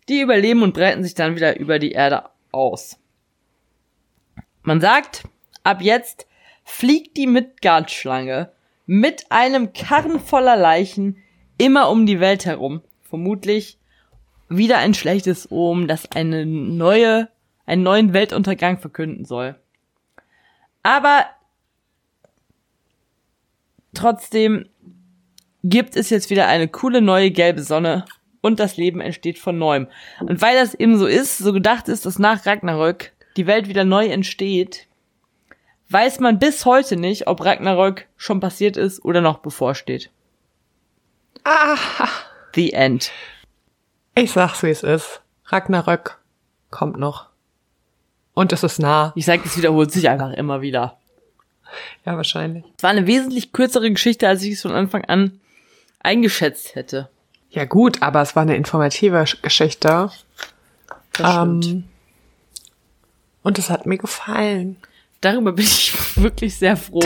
[0.08, 2.98] Die überleben und breiten sich dann wieder über die Erde aus.
[4.62, 5.24] Man sagt,
[5.64, 6.26] ab jetzt
[6.64, 8.52] fliegt die Midgard-Schlange
[8.86, 11.16] mit einem Karren voller Leichen
[11.58, 12.82] immer um die Welt herum.
[13.02, 13.78] Vermutlich
[14.48, 17.28] wieder ein schlechtes Omen, das eine neue,
[17.66, 19.56] einen neuen Weltuntergang verkünden soll.
[20.82, 21.26] Aber
[23.94, 24.68] trotzdem
[25.62, 28.04] gibt es jetzt wieder eine coole neue gelbe Sonne
[28.42, 29.86] und das Leben entsteht von neuem.
[30.20, 33.84] Und weil das eben so ist, so gedacht ist, dass nach Ragnarök die Welt wieder
[33.84, 34.86] neu entsteht,
[35.88, 40.10] weiß man bis heute nicht, ob Ragnarök schon passiert ist oder noch bevorsteht.
[41.44, 41.78] Ah,
[42.54, 43.10] The End.
[44.14, 45.22] ich sag's, wie es ist.
[45.46, 46.18] Ragnarök
[46.70, 47.28] kommt noch.
[48.34, 49.12] Und es ist nah.
[49.14, 50.98] Ich sag, es wiederholt sich einfach immer wieder.
[52.04, 52.64] Ja, wahrscheinlich.
[52.76, 55.40] Es war eine wesentlich kürzere Geschichte, als ich es von Anfang an
[56.00, 57.08] eingeschätzt hätte.
[57.54, 60.10] Ja gut, aber es war eine informative Sch- Geschichte.
[61.12, 61.66] Das stimmt.
[61.66, 61.84] Ähm,
[63.42, 64.76] und es hat mir gefallen.
[65.20, 67.00] Darüber bin ich wirklich sehr froh.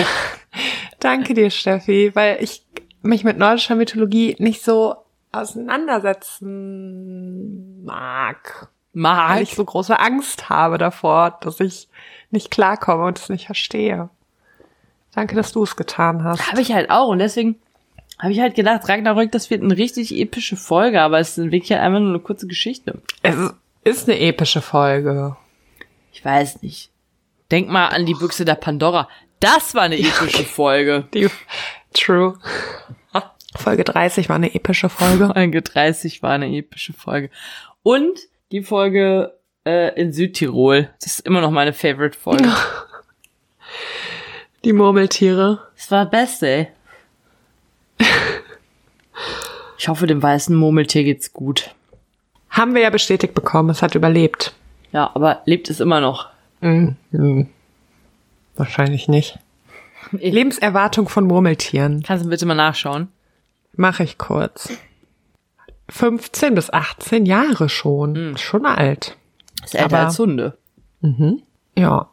[1.01, 2.65] Danke dir, Steffi, weil ich
[3.03, 4.95] mich mit nordischer Mythologie nicht so
[5.33, 8.69] auseinandersetzen mag.
[8.93, 9.41] Weil Mark.
[9.43, 11.89] ich so große Angst habe davor, dass ich
[12.31, 14.09] nicht klarkomme und es nicht verstehe.
[15.15, 16.51] Danke, dass du es getan hast.
[16.51, 17.09] Habe ich halt auch.
[17.09, 17.57] Und deswegen
[18.19, 21.53] habe ich halt gedacht, Ragnarök, das wird eine richtig epische Folge, aber es ist in
[21.53, 23.01] Wirklichkeit einfach nur eine kurze Geschichte.
[23.23, 23.37] Es
[23.85, 25.37] ist eine epische Folge.
[26.13, 26.91] Ich weiß nicht.
[27.51, 29.09] Denk mal an die Büchse der Pandora.
[29.41, 31.07] Das war eine epische Folge.
[31.13, 31.29] Die,
[31.93, 32.39] true.
[33.55, 35.31] Folge 30 war eine epische Folge.
[35.33, 37.31] Folge 30 war eine epische Folge.
[37.83, 38.19] Und
[38.53, 40.91] die Folge äh, in Südtirol.
[41.01, 42.53] Das ist immer noch meine Favorite-Folge.
[44.65, 45.69] Die Murmeltiere.
[45.77, 46.69] Das war Beste, ey.
[49.79, 51.75] Ich hoffe, dem weißen Murmeltier geht's gut.
[52.49, 54.55] Haben wir ja bestätigt bekommen, es hat überlebt.
[54.91, 56.29] Ja, aber lebt es immer noch.
[56.63, 56.97] Mhm.
[58.57, 59.39] Wahrscheinlich nicht.
[60.13, 62.03] Lebenserwartung von Murmeltieren.
[62.03, 63.09] Kannst du bitte mal nachschauen?
[63.75, 64.73] Mache ich kurz.
[65.91, 68.37] 15 bis 18 Jahre schon.
[68.39, 69.17] Schon alt.
[69.63, 70.57] Ist älter Aber- als Hunde.
[71.77, 72.09] Ja,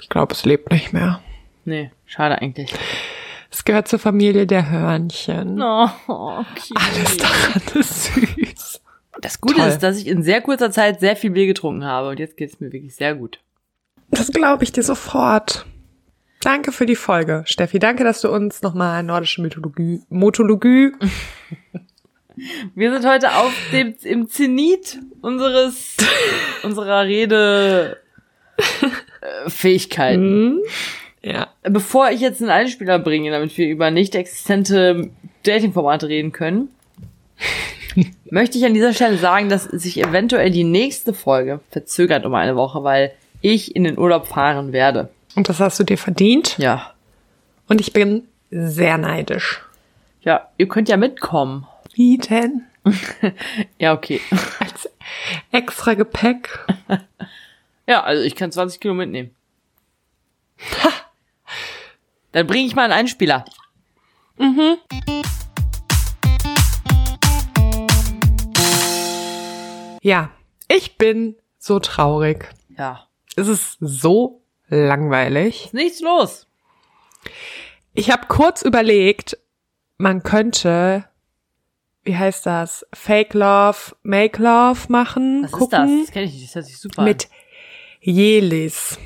[0.00, 1.20] ich glaube, es lebt nicht mehr.
[1.64, 2.74] Nee, schade eigentlich.
[3.66, 5.60] Gehört zur Familie der Hörnchen.
[5.60, 6.74] Oh, okay.
[6.74, 8.80] Alles daran ist süß.
[9.20, 9.68] Das Gute Toll.
[9.68, 12.50] ist, dass ich in sehr kurzer Zeit sehr viel Bier getrunken habe und jetzt geht
[12.50, 13.40] es mir wirklich sehr gut.
[14.10, 15.66] Das glaube ich dir sofort.
[16.42, 17.78] Danke für die Folge, Steffi.
[17.78, 20.92] Danke, dass du uns nochmal nordische Mythologie, Motologie,
[22.74, 25.96] Wir sind heute auf dem im Zenit unseres
[26.62, 27.96] unserer Rede
[28.58, 30.56] äh, Fähigkeiten.
[30.56, 30.60] Mhm.
[31.26, 35.10] Ja, Bevor ich jetzt einen Einspieler bringe, damit wir über nicht existente
[35.42, 36.68] Dating-Formate reden können,
[38.30, 42.54] möchte ich an dieser Stelle sagen, dass sich eventuell die nächste Folge verzögert um eine
[42.54, 45.10] Woche, weil ich in den Urlaub fahren werde.
[45.34, 46.56] und das hast du dir verdient.
[46.58, 46.92] Ja.
[47.68, 49.62] Und ich bin sehr neidisch.
[50.20, 51.66] Ja, ihr könnt ja mitkommen.
[51.94, 52.62] Wie denn?
[53.78, 54.20] Ja, okay.
[54.60, 54.88] Als
[55.50, 56.64] extra Gepäck.
[57.88, 59.32] Ja, also ich kann 20 Kilo mitnehmen.
[62.36, 63.46] Dann bringe ich mal einen Einspieler.
[70.02, 70.30] Ja,
[70.68, 72.54] ich bin so traurig.
[72.76, 73.08] Ja.
[73.36, 75.64] Es ist so langweilig.
[75.64, 76.46] Ist nichts los.
[77.94, 79.38] Ich habe kurz überlegt,
[79.96, 81.08] man könnte,
[82.02, 85.44] wie heißt das, Fake Love, Make Love machen.
[85.44, 86.06] Was gucken, ist das?
[86.08, 86.48] Das kenne ich nicht.
[86.48, 87.30] Das hört sich super Mit
[88.02, 88.98] Jelis.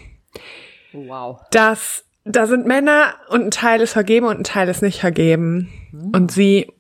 [0.92, 1.06] an.
[1.06, 1.42] Wow.
[1.52, 2.04] Das,
[2.36, 5.70] da sind Männer und ein Teil ist vergeben und ein Teil ist nicht vergeben.
[5.90, 6.10] Hm.
[6.14, 6.72] Und sie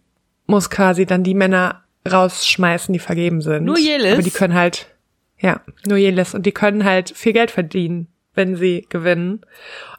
[0.46, 3.64] muss quasi dann die Männer rausschmeißen, die vergeben sind.
[3.64, 4.14] Nur Jelis?
[4.14, 4.86] Aber die können halt,
[5.38, 6.34] ja, nur Jelis.
[6.34, 9.40] Und die können halt viel Geld verdienen, wenn sie gewinnen.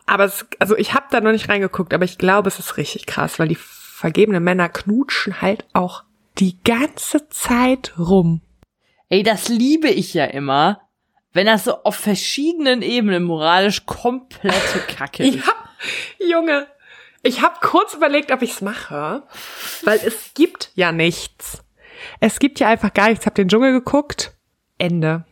[0.05, 3.05] Aber es, also ich habe da noch nicht reingeguckt, aber ich glaube, es ist richtig
[3.05, 6.03] krass, weil die vergebenen Männer knutschen halt auch
[6.37, 8.41] die ganze Zeit rum.
[9.09, 10.81] Ey, das liebe ich ja immer,
[11.33, 15.35] wenn das so auf verschiedenen Ebenen moralisch komplette Kacke ist.
[15.35, 15.53] Ja,
[16.27, 16.67] Junge,
[17.23, 19.23] ich habe kurz überlegt, ob ich's mache,
[19.83, 21.63] weil es gibt ja nichts.
[22.19, 23.25] Es gibt ja einfach gar nichts.
[23.25, 24.33] Hab den Dschungel geguckt.
[24.77, 25.25] Ende.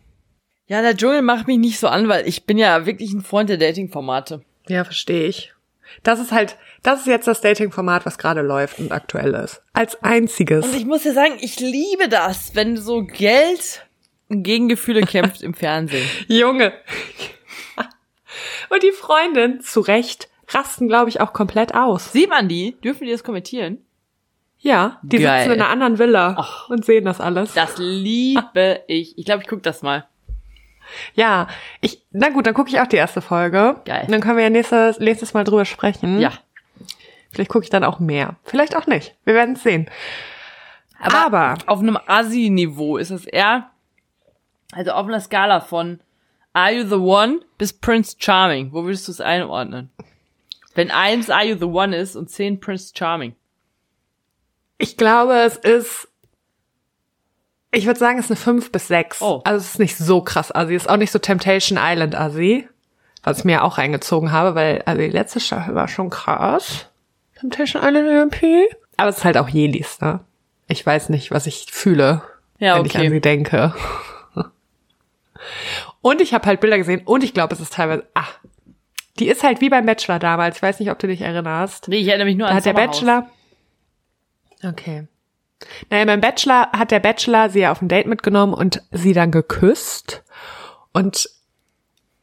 [0.67, 3.49] Ja, der Dschungel macht mich nicht so an, weil ich bin ja wirklich ein Freund
[3.49, 4.43] der Dating-Formate.
[4.67, 5.51] Ja, verstehe ich.
[6.03, 9.63] Das ist halt, das ist jetzt das Dating-Format, was gerade läuft und aktuell ist.
[9.73, 10.65] Als einziges.
[10.65, 13.88] Und ich muss dir sagen, ich liebe das, wenn so Geld
[14.30, 16.08] gegen Gefühle kämpft im Fernsehen.
[16.28, 16.74] Junge.
[18.70, 22.12] und die Freundin, zu Recht, rasten, glaube ich, auch komplett aus.
[22.12, 22.78] Sieht man die?
[22.84, 23.80] Dürfen die das kommentieren?
[24.60, 25.39] Ja, die Geil.
[25.39, 27.54] sitzen in einer anderen Villa und sehen das alles.
[27.54, 29.18] Das liebe ich.
[29.18, 30.06] Ich glaube, ich guck das mal.
[31.13, 31.48] Ja,
[31.82, 33.80] ich, na gut, dann gucke ich auch die erste Folge.
[33.86, 34.04] Geil.
[34.06, 36.20] Und dann können wir ja nächstes, nächstes Mal drüber sprechen.
[36.20, 36.34] Ja.
[37.32, 38.36] Vielleicht gucke ich dann auch mehr.
[38.44, 39.15] Vielleicht auch nicht.
[39.24, 39.89] Wir werden es sehen.
[41.00, 43.70] Aber, auf einem Assi-Niveau ist es eher,
[44.71, 45.99] also auf einer Skala von
[46.53, 48.71] Are You the One bis Prince Charming.
[48.73, 49.89] Wo würdest du es einordnen?
[50.75, 53.36] Wenn eins Are You the One ist und zehn Prince Charming.
[54.77, 56.08] ich glaube, es ist,
[57.71, 59.21] ich würde sagen, es ist eine 5 bis 6.
[59.21, 59.41] Oh.
[59.43, 60.75] Also es ist nicht so krass Assi.
[60.75, 62.67] Es ist auch nicht so Temptation Island Assi.
[63.23, 66.86] Was ich mir auch reingezogen habe, weil also die letzte Staffel war schon krass.
[67.38, 68.69] Temptation Island EMP.
[68.95, 70.21] Aber es ist halt auch Jelis, ne?
[70.67, 72.21] Ich weiß nicht, was ich fühle,
[72.60, 73.10] Ja, wenn ich an okay.
[73.12, 73.73] sie denke.
[76.02, 78.39] Und ich habe halt Bilder gesehen und ich glaube, es ist teilweise, ach,
[79.19, 80.58] die ist halt wie beim Bachelor damals.
[80.58, 81.88] Ich weiß nicht, ob du dich erinnerst.
[81.88, 82.73] Nee, ich erinnere mich nur Da an hat der.
[82.73, 83.30] Bachelor.
[84.63, 85.08] Okay.
[85.89, 89.32] Naja, beim Bachelor hat der Bachelor sie ja auf ein Date mitgenommen und sie dann
[89.32, 90.23] geküsst.
[90.93, 91.30] Und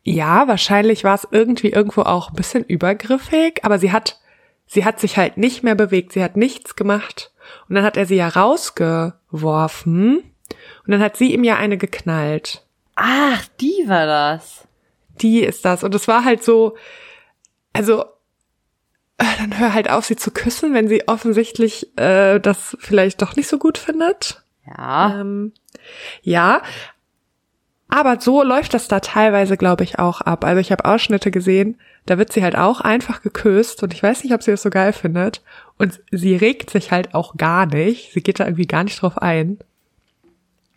[0.03, 4.21] ja, wahrscheinlich war es irgendwie irgendwo auch ein bisschen übergriffig, aber sie hat,
[4.67, 7.33] sie hat sich halt nicht mehr bewegt, sie hat nichts gemacht.
[7.69, 12.66] Und dann hat er sie ja rausgeworfen und dann hat sie ihm ja eine geknallt.
[12.97, 14.67] Ach, die war das.
[15.21, 15.85] Die ist das.
[15.85, 16.77] Und es war halt so,
[17.73, 18.05] also,
[19.19, 23.37] äh, dann hör halt auf, sie zu küssen, wenn sie offensichtlich äh, das vielleicht doch
[23.37, 24.43] nicht so gut findet.
[24.67, 25.21] Ja.
[25.21, 25.53] Ähm,
[26.23, 26.63] ja,
[27.89, 30.45] aber so läuft das da teilweise, glaube ich, auch ab.
[30.45, 34.25] Also ich habe Ausschnitte gesehen, da wird sie halt auch einfach geküsst und ich weiß
[34.25, 35.43] nicht, ob sie das so geil findet.
[35.79, 38.13] Und sie regt sich halt auch gar nicht.
[38.13, 39.59] Sie geht da irgendwie gar nicht drauf ein.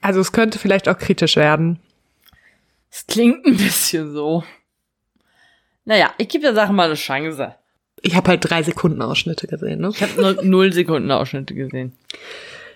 [0.01, 1.79] Also es könnte vielleicht auch kritisch werden.
[2.89, 4.43] Es klingt ein bisschen so.
[5.85, 7.55] Naja, ich gebe der Sache mal eine Chance.
[8.01, 9.89] Ich habe halt drei Sekunden Ausschnitte gesehen, ne?
[9.89, 11.93] Ich habe nur null Sekunden Ausschnitte gesehen.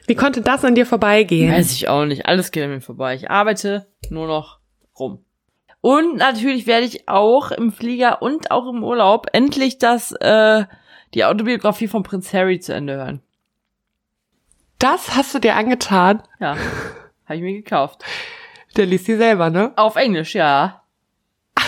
[0.05, 1.51] Wie konnte das an dir vorbeigehen?
[1.51, 2.25] Weiß ich auch nicht.
[2.25, 3.15] Alles geht an mir vorbei.
[3.15, 4.59] Ich arbeite nur noch
[4.99, 5.23] rum.
[5.79, 10.65] Und natürlich werde ich auch im Flieger und auch im Urlaub endlich das, äh,
[11.13, 13.21] die Autobiografie von Prinz Harry zu Ende hören.
[14.79, 16.23] Das hast du dir angetan.
[16.39, 16.57] Ja.
[17.25, 18.03] Habe ich mir gekauft.
[18.75, 19.71] Der liest die selber, ne?
[19.75, 20.81] Auf Englisch, ja.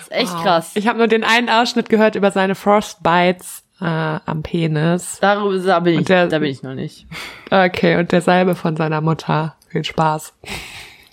[0.00, 0.42] ist echt Wow.
[0.42, 0.72] krass.
[0.74, 5.18] Ich habe nur den einen Ausschnitt gehört über seine Frostbites äh, am Penis.
[5.20, 7.06] Darüber da bin, ich, der- da bin ich noch nicht.
[7.50, 9.56] Okay, und der Salbe von seiner Mutter.
[9.68, 10.34] Viel Spaß.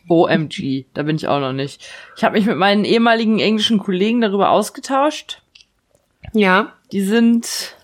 [0.09, 1.85] OMG, da bin ich auch noch nicht.
[2.15, 5.41] Ich habe mich mit meinen ehemaligen englischen Kollegen darüber ausgetauscht.
[6.33, 6.73] Ja.
[6.91, 7.75] Die sind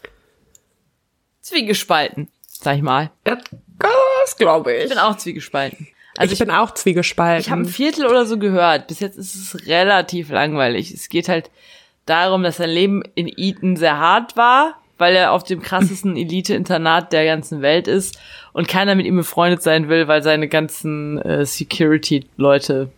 [1.42, 3.12] zwiegespalten, sag ich mal.
[3.26, 4.84] Das glaube ich.
[4.86, 5.88] Ich bin auch zwiegespalten.
[6.18, 7.42] Also ich, bin auch zwiegespalten.
[7.42, 8.88] Ich habe ein Viertel oder so gehört.
[8.88, 10.92] Bis jetzt ist es relativ langweilig.
[10.92, 11.50] Es geht halt
[12.06, 17.14] darum, dass sein Leben in Eton sehr hart war, weil er auf dem krassesten Elite-Internat
[17.14, 18.20] der ganzen Welt ist
[18.54, 22.90] und keiner mit ihm befreundet sein will, weil seine ganzen äh, Security-Leute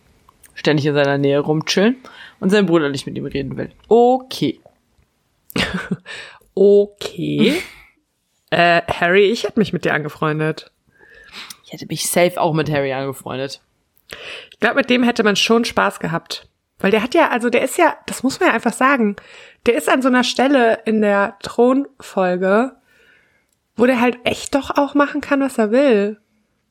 [0.54, 1.96] ständig in seiner Nähe rumchillen
[2.40, 3.70] und sein Bruder nicht mit ihm reden will.
[3.88, 4.60] Okay.
[6.54, 7.62] okay.
[8.50, 10.70] äh, Harry, ich hätte mich mit dir angefreundet.
[11.66, 13.60] Ich hätte mich safe auch mit Harry angefreundet.
[14.52, 16.48] Ich glaube, mit dem hätte man schon Spaß gehabt.
[16.78, 19.16] Weil der hat ja, also der ist ja, das muss man ja einfach sagen,
[19.66, 22.76] der ist an so einer Stelle in der Thronfolge,
[23.74, 26.20] wo der halt echt doch auch machen kann, was er will.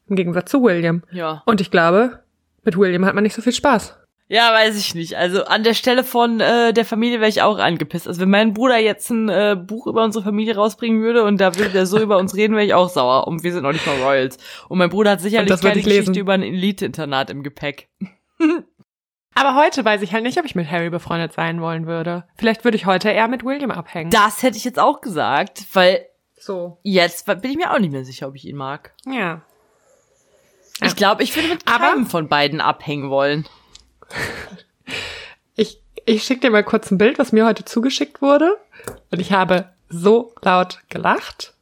[0.07, 1.03] Im Gegensatz zu William.
[1.11, 1.43] Ja.
[1.45, 2.23] Und ich glaube,
[2.63, 3.97] mit William hat man nicht so viel Spaß.
[4.27, 5.15] Ja, weiß ich nicht.
[5.17, 8.07] Also an der Stelle von äh, der Familie wäre ich auch angepisst.
[8.07, 11.55] Also wenn mein Bruder jetzt ein äh, Buch über unsere Familie rausbringen würde und da
[11.55, 13.27] würde der so über uns reden, wäre ich auch sauer.
[13.27, 14.37] Und wir sind noch nicht mal Royals.
[14.67, 15.99] Und mein Bruder hat sicherlich keine ich lesen.
[15.99, 17.89] Geschichte über ein Elite-Internat im Gepäck.
[19.35, 22.25] Aber heute weiß ich halt nicht, ob ich mit Harry befreundet sein wollen würde.
[22.35, 24.09] Vielleicht würde ich heute eher mit William abhängen.
[24.09, 26.05] Das hätte ich jetzt auch gesagt, weil
[26.39, 26.79] so.
[26.83, 28.93] jetzt bin ich mir auch nicht mehr sicher, ob ich ihn mag.
[29.05, 29.41] Ja.
[30.81, 33.45] Ich glaube, ich würde mit Aber- keinem von beiden abhängen wollen.
[35.55, 38.57] Ich, ich schicke dir mal kurz ein Bild, was mir heute zugeschickt wurde.
[39.11, 41.53] Und ich habe so laut gelacht.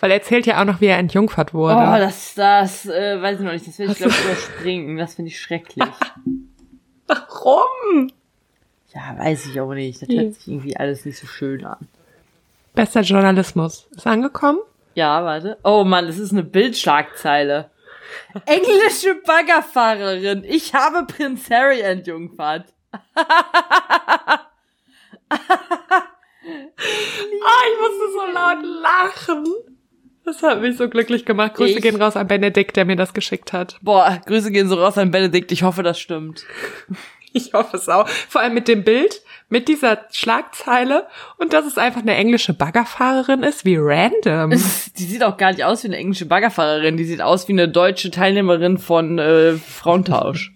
[0.00, 1.76] Weil er erzählt ja auch noch, wie er entjungfert wurde.
[1.76, 3.66] Oh, das, das, äh, weiß ich noch nicht.
[3.66, 4.98] Das werde ich, glaube ich, überspringen.
[4.98, 5.88] Das finde ich schrecklich.
[7.06, 8.10] Warum?
[8.94, 10.02] Ja, weiß ich auch nicht.
[10.02, 11.88] Das hört sich irgendwie alles nicht so schön an.
[12.74, 13.86] Bester Journalismus.
[13.96, 14.58] Ist angekommen?
[14.94, 15.58] Ja, warte.
[15.64, 17.70] Oh Mann, das ist eine Bildschlagzeile.
[18.46, 20.44] Englische Baggerfahrerin.
[20.44, 22.73] Ich habe Prinz Harry entjungfert.
[26.46, 29.44] Ah, ich musste so laut lachen.
[30.24, 31.54] Das hat mich so glücklich gemacht.
[31.54, 33.76] Grüße Ich- gehen raus an Benedikt, der mir das geschickt hat.
[33.82, 35.52] Boah, Grüße gehen so raus an Benedikt.
[35.52, 36.44] Ich hoffe, das stimmt.
[37.32, 38.08] Ich hoffe es auch.
[38.08, 43.42] Vor allem mit dem Bild, mit dieser Schlagzeile und dass es einfach eine englische Baggerfahrerin
[43.42, 44.50] ist, wie random.
[44.96, 46.96] Die sieht auch gar nicht aus wie eine englische Baggerfahrerin.
[46.96, 50.52] Die sieht aus wie eine deutsche Teilnehmerin von äh, Frauentausch.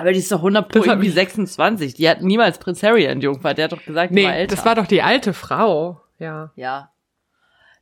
[0.00, 1.94] Aber die ist doch 100 pro irgendwie mich- 26.
[1.94, 3.58] Die hat niemals Prinz Harry entjungfert.
[3.58, 4.56] Der hat doch gesagt, die war nee, älter.
[4.56, 6.00] das war doch die alte Frau.
[6.18, 6.52] Ja.
[6.56, 6.90] ja.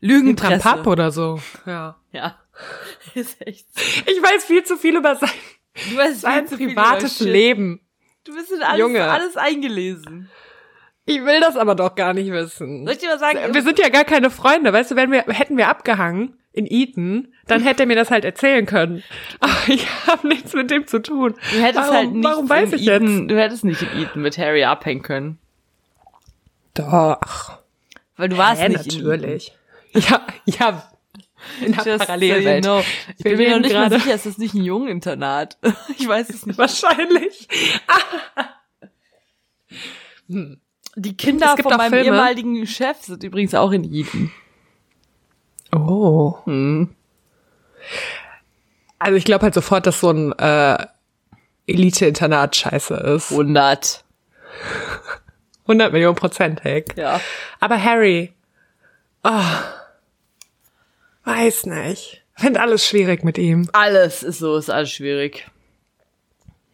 [0.01, 0.61] Lügenpresse.
[0.61, 1.41] Trampap oder so.
[1.67, 1.97] Ja.
[2.13, 2.37] Ja.
[3.15, 3.67] Ist echt.
[3.75, 3.81] so.
[4.07, 5.31] Ich weiß viel zu viel über sein,
[6.15, 7.21] sein privates.
[7.21, 7.81] Leben.
[8.25, 9.05] Du bist in alles, Junge.
[9.05, 10.29] alles eingelesen.
[11.09, 12.85] Ich will das aber doch gar nicht wissen.
[12.85, 13.39] Soll ich dir mal sagen?
[13.55, 17.29] Wir sind ja gar keine Freunde, weißt du, wenn wir, hätten wir abgehangen in Eton,
[17.47, 19.03] dann hätte er mir das halt erzählen können.
[19.41, 21.35] Aber ich habe nichts mit dem zu tun.
[21.53, 23.31] du hättest warum, halt nicht warum weiß in ich Eton, jetzt?
[23.31, 25.39] Du hättest nicht in Eton mit Harry abhängen können.
[26.75, 27.59] Doch.
[28.17, 29.53] Weil du warst Hä, nicht natürlich.
[29.95, 30.91] Ja, ja.
[31.65, 31.99] In der in Eton.
[32.07, 32.65] Parallelwelt.
[32.67, 32.85] Just so you know.
[33.17, 35.57] Ich bin mir noch nicht mal gerade- sicher, ist das nicht ein Jungeninternat?
[35.99, 36.59] Ich weiß es nicht.
[36.59, 37.49] Wahrscheinlich.
[41.01, 42.07] Die Kinder von meinem Filme.
[42.07, 44.33] ehemaligen Chef sind übrigens auch in Eton.
[45.73, 46.39] Oh.
[46.45, 46.89] Hm.
[48.99, 50.87] Also ich glaube halt sofort, dass so ein äh,
[51.69, 53.31] Elite-Internat scheiße ist.
[53.31, 54.03] 100.
[55.63, 56.95] 100 Millionen prozentig.
[56.97, 57.21] Ja.
[57.61, 58.33] Aber Harry,
[59.23, 59.43] oh,
[61.25, 62.25] weiß nicht.
[62.35, 63.69] Find alles schwierig mit ihm.
[63.73, 65.49] Alles ist so, ist alles schwierig.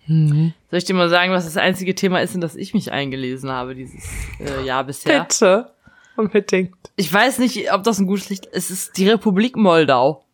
[0.06, 0.52] Mhm.
[0.70, 3.50] Soll ich dir mal sagen, was das einzige Thema ist, in das ich mich eingelesen
[3.50, 4.04] habe dieses
[4.40, 5.24] äh, Jahr bisher?
[5.24, 5.70] Bitte.
[6.16, 6.74] Unbedingt.
[6.96, 8.70] Ich weiß nicht, ob das ein gutes Licht ist.
[8.70, 10.24] Es ist die Republik Moldau.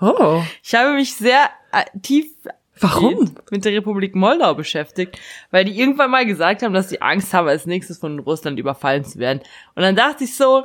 [0.00, 0.42] Oh.
[0.62, 2.26] Ich habe mich sehr äh, tief
[2.80, 3.34] Warum?
[3.50, 5.18] mit der Republik Moldau beschäftigt,
[5.50, 9.04] weil die irgendwann mal gesagt haben, dass sie Angst haben, als nächstes von Russland überfallen
[9.04, 9.40] zu werden.
[9.74, 10.64] Und dann dachte ich so,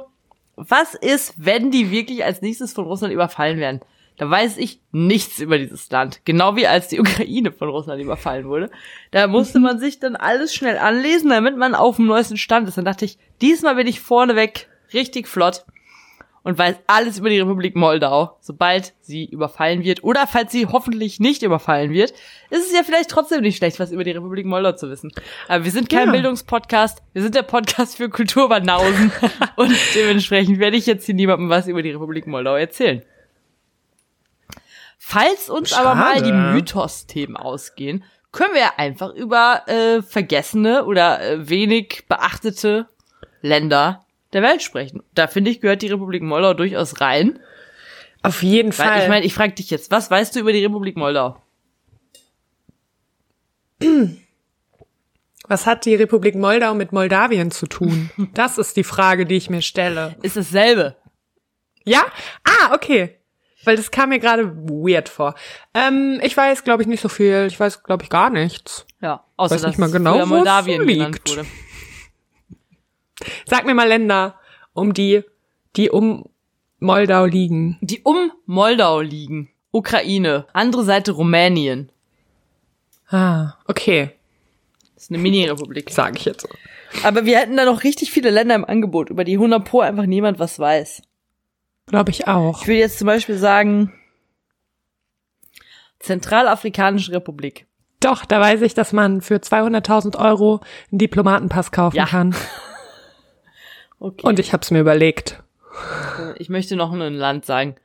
[0.55, 3.82] was ist, wenn die wirklich als nächstes von Russland überfallen werden?
[4.22, 6.22] Da weiß ich nichts über dieses Land.
[6.26, 8.69] Genau wie als die Ukraine von Russland überfallen wurde.
[9.09, 12.78] Da musste man sich dann alles schnell anlesen, damit man auf dem neuesten Stand ist.
[12.78, 15.65] Dann dachte ich, diesmal bin ich vorneweg richtig flott
[16.43, 18.38] und weiß alles über die Republik Moldau.
[18.41, 22.11] Sobald sie überfallen wird oder falls sie hoffentlich nicht überfallen wird,
[22.51, 25.11] ist es ja vielleicht trotzdem nicht schlecht, was über die Republik Moldau zu wissen.
[25.47, 26.11] Aber wir sind kein Ja.
[26.11, 29.11] Bildungspodcast, wir sind der Podcast für Kulturbanausen
[29.55, 33.01] und dementsprechend werde ich jetzt hier niemandem was über die Republik Moldau erzählen.
[35.03, 36.25] Falls uns aber mal Schade.
[36.25, 42.87] die Mythos-Themen ausgehen, können wir ja einfach über äh, vergessene oder äh, wenig beachtete
[43.41, 45.01] Länder der Welt sprechen.
[45.15, 47.39] Da finde ich, gehört die Republik Moldau durchaus rein.
[48.21, 48.91] Auf jeden Fall.
[48.91, 51.41] Weil ich meine, ich frage dich jetzt, was weißt du über die Republik Moldau?
[55.47, 58.11] Was hat die Republik Moldau mit Moldawien zu tun?
[58.35, 60.15] Das ist die Frage, die ich mir stelle.
[60.21, 60.95] Ist dasselbe.
[61.83, 62.05] Ja?
[62.45, 63.17] Ah, okay.
[63.64, 65.36] Weil das kam mir gerade weird vor.
[65.74, 67.45] Ähm, ich weiß, glaube ich, nicht so viel.
[67.47, 68.86] Ich weiß, glaube ich, gar nichts.
[69.01, 71.30] Ja, außer Weiß dass nicht mal genau, Moldawien liegt.
[71.30, 71.45] wurde.
[73.45, 74.36] Sag mir mal Länder,
[74.74, 75.24] um die,
[75.76, 76.26] die um
[76.80, 77.78] Moldau liegen.
[77.82, 79.49] Die um Moldau liegen.
[79.72, 80.47] Ukraine.
[80.53, 81.91] Andere Seite Rumänien.
[83.09, 84.12] Ah, okay.
[84.95, 85.89] Das ist eine Mini-Republik.
[85.91, 86.47] Sage ich jetzt.
[87.03, 90.05] Aber wir hätten da noch richtig viele Länder im Angebot, über die 100 Pro einfach
[90.05, 91.01] niemand was weiß.
[91.88, 92.61] Glaube ich auch.
[92.61, 93.91] Ich will jetzt zum Beispiel sagen,
[95.99, 97.67] Zentralafrikanische Republik.
[97.99, 100.61] Doch, da weiß ich, dass man für 200.000 Euro
[100.91, 102.05] einen Diplomatenpass kaufen Ja.
[102.05, 102.36] kann.
[104.03, 104.25] Okay.
[104.25, 105.43] Und ich habe es mir überlegt.
[106.38, 107.75] ich möchte noch ein Land sagen,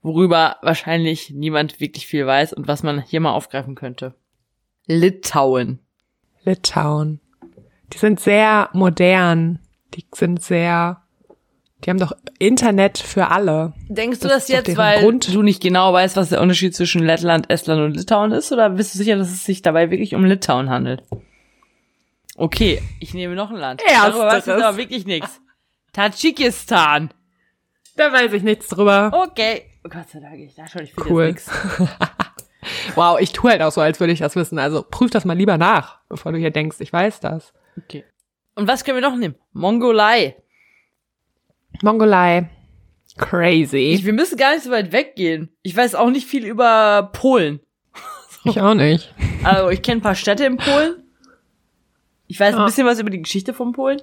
[0.00, 4.14] worüber wahrscheinlich niemand wirklich viel weiß und was man hier mal aufgreifen könnte.
[4.86, 5.80] Litauen.
[6.42, 7.20] Litauen.
[7.92, 9.58] Die sind sehr modern.
[9.92, 11.02] Die sind sehr,
[11.84, 13.72] die haben doch Internet für alle.
[13.88, 15.32] Denkst du Das das, jetzt, weil Grund.
[15.32, 18.50] du nicht genau weißt, was der Unterschied zwischen Lettland, Estland und Litauen ist?
[18.52, 21.02] Oder bist du sicher, dass es sich dabei wirklich um Litauen handelt?
[22.36, 23.80] Okay, ich nehme noch ein Land.
[23.86, 24.62] Darüber weiß ich Ersteres.
[24.62, 25.40] aber wirklich nichts.
[25.92, 27.10] Tadschikistan.
[27.96, 29.10] Da weiß ich nichts drüber.
[29.12, 29.62] Okay.
[29.84, 31.24] Oh Gott sei Dank, ich dachte schon, ich finde Cool.
[31.28, 31.90] jetzt nichts.
[32.96, 34.58] Wow, ich tue halt auch so, als würde ich das wissen.
[34.58, 37.52] Also prüf das mal lieber nach, bevor du hier denkst, ich weiß das.
[37.78, 38.04] Okay.
[38.56, 39.36] Und was können wir noch nehmen?
[39.52, 40.36] Mongolei.
[41.82, 42.48] Mongolei.
[43.16, 43.92] Crazy.
[43.94, 45.48] Ich, wir müssen gar nicht so weit weggehen.
[45.62, 47.60] Ich weiß auch nicht viel über Polen.
[48.44, 49.12] Ich auch nicht.
[49.42, 51.02] Also ich kenne ein paar Städte in Polen.
[52.28, 52.66] Ich weiß ein Ah.
[52.66, 54.00] bisschen was über die Geschichte von Polen.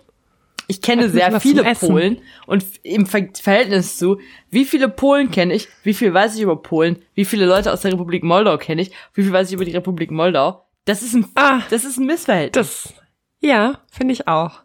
[0.67, 1.63] Ich kenne sehr viele.
[1.75, 4.19] Polen und im Ver Verhältnis zu,
[4.51, 7.81] wie viele Polen kenne ich, wie viel weiß ich über Polen, wie viele Leute aus
[7.81, 10.65] der Republik Moldau kenne ich, wie viel weiß ich über die Republik Moldau.
[10.83, 12.83] Das ist ein, Ah, das ist ein Missverhältnis.
[12.83, 12.93] das,
[13.39, 14.61] ja, finde ich auch.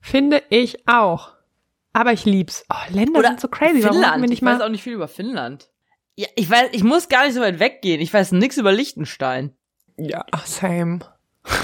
[0.00, 1.32] Finde ich auch.
[1.94, 2.64] Aber ich lieb's.
[2.68, 3.82] Oh, Länder Oder sind so crazy.
[3.82, 4.02] Warum Finnland.
[4.02, 4.64] machen wir nicht ich weiß mal?
[4.66, 5.70] auch nicht viel über Finnland.
[6.16, 8.00] Ja, ich weiß, ich muss gar nicht so weit weggehen.
[8.00, 9.56] Ich weiß nix über Liechtenstein.
[9.96, 10.98] Ja, same.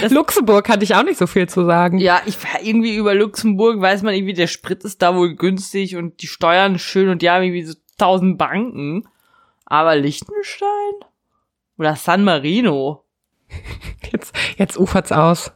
[0.00, 1.98] Das- Luxemburg hatte ich auch nicht so viel zu sagen.
[1.98, 6.22] Ja, ich irgendwie über Luxemburg weiß man irgendwie, der Sprit ist da wohl günstig und
[6.22, 9.06] die Steuern schön und die haben irgendwie so tausend Banken.
[9.66, 10.68] Aber Liechtenstein?
[11.76, 13.04] Oder San Marino?
[14.10, 15.52] Jetzt, jetzt ufert's aus.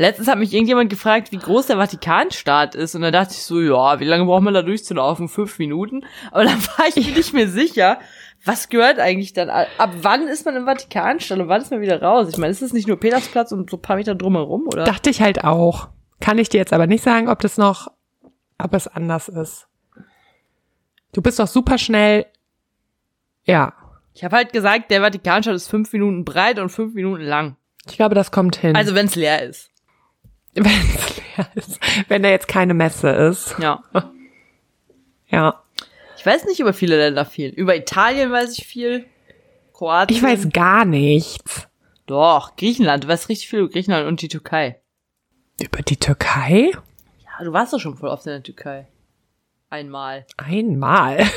[0.00, 2.94] Letztens hat mich irgendjemand gefragt, wie groß der Vatikanstaat ist.
[2.94, 5.26] Und da dachte ich so, ja, wie lange braucht man da durchzulaufen?
[5.28, 6.04] Fünf Minuten?
[6.30, 7.98] Aber dann war ich mir nicht mehr sicher,
[8.44, 9.50] was gehört eigentlich dann?
[9.50, 12.28] Ab wann ist man im Vatikanstaat und wann ist man wieder raus?
[12.30, 14.84] Ich meine, ist das nicht nur Petersplatz und so ein paar Meter drumherum, oder?
[14.84, 15.88] Dachte ich halt auch.
[16.20, 17.88] Kann ich dir jetzt aber nicht sagen, ob das noch,
[18.56, 19.66] ob es anders ist.
[21.12, 22.26] Du bist doch super schnell.
[23.42, 23.72] Ja.
[24.14, 27.56] Ich habe halt gesagt, der Vatikanstaat ist fünf Minuten breit und fünf Minuten lang.
[27.88, 28.76] Ich glaube, das kommt hin.
[28.76, 29.72] Also wenn's leer ist.
[30.64, 31.80] wenn es leer ist.
[32.08, 33.56] Wenn da jetzt keine Messe ist.
[33.58, 33.82] Ja.
[35.30, 35.62] Ja.
[36.16, 37.50] Ich weiß nicht über viele Länder viel.
[37.50, 39.04] Über Italien weiß ich viel.
[39.74, 40.16] Kroatien.
[40.16, 41.68] Ich weiß gar nichts.
[42.06, 43.04] Doch, Griechenland.
[43.04, 44.80] Du weißt richtig viel über Griechenland und die Türkei.
[45.60, 46.70] Über die Türkei?
[47.18, 48.88] Ja, du warst doch schon voll oft in der Türkei.
[49.70, 50.26] Einmal.
[50.36, 51.26] Einmal.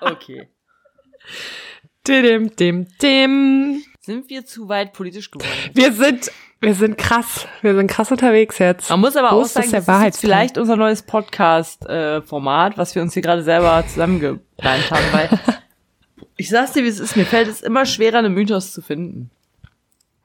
[0.00, 0.48] Okay.
[2.06, 3.82] dim, dim, dim.
[4.00, 5.50] Sind wir zu weit politisch geworden?
[5.74, 6.30] Wir sind,
[6.60, 7.46] wir sind krass.
[7.62, 8.90] Wir sind krass unterwegs jetzt.
[8.90, 13.02] Man muss aber Wo auch das sagen, das ist vielleicht unser neues Podcast-Format, was wir
[13.02, 15.28] uns hier gerade selber zusammengeplant haben, weil
[16.36, 19.30] ich sag's dir, wie es ist, mir fällt es immer schwerer, einen Mythos zu finden.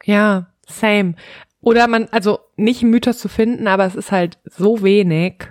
[0.03, 1.15] Ja, same.
[1.61, 5.45] Oder man, also nicht einen Mythos zu finden, aber es ist halt so wenig,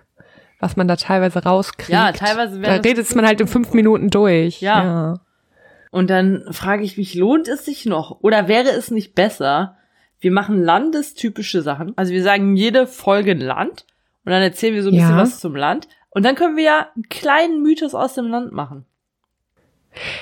[0.59, 1.89] was man da teilweise rauskriegt.
[1.89, 4.61] Ja, teilweise Da redet man halt in fünf Minuten durch.
[4.61, 4.85] Ja.
[4.85, 5.21] ja.
[5.91, 8.19] Und dann frage ich mich, lohnt es sich noch?
[8.21, 9.77] Oder wäre es nicht besser,
[10.23, 11.93] wir machen landestypische Sachen?
[11.97, 13.87] Also wir sagen jede Folge ein Land
[14.25, 15.17] und dann erzählen wir so ein bisschen Ja.
[15.19, 15.89] was zum Land.
[16.11, 18.85] Und dann können wir ja einen kleinen Mythos aus dem Land machen.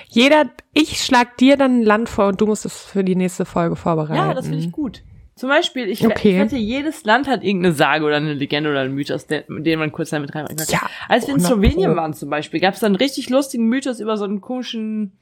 [0.09, 3.45] Jeder, ich schlag dir dann ein Land vor und du musst es für die nächste
[3.45, 4.15] Folge vorbereiten.
[4.17, 5.03] Ja, das finde ich gut.
[5.37, 6.33] Zum Beispiel, ich, Okay.
[6.35, 9.79] ich wette, jedes Land hat irgendeine Sage oder eine Legende oder einen Mythos, den, den
[9.79, 10.67] man kurz damit reinmachen kann.
[10.69, 13.67] Ja, Als wir in 100 Slowenien waren zum Beispiel, gab es dann einen richtig lustigen
[13.67, 15.13] Mythos über so einen komischen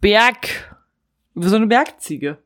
[0.00, 0.76] Berg,
[1.34, 2.38] über so eine Bergziege.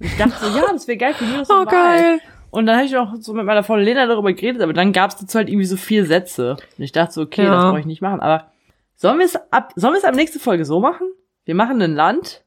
[0.00, 2.20] Ich dachte so, ja, das wäre geil für Mythos Oh, und geil.
[2.50, 5.10] Und dann habe ich auch so mit meiner Freundin Lena darüber geredet, aber dann gab
[5.10, 6.56] es dazu halt irgendwie so vier Sätze.
[6.78, 7.54] Und ich dachte so, okay, Ja.
[7.54, 8.20] das brauche ich nicht machen.
[8.20, 8.50] Aber
[8.94, 11.08] sollen wir es ab, sollen wir es ab nächste Folge so machen?
[11.44, 12.42] Wir machen ein Land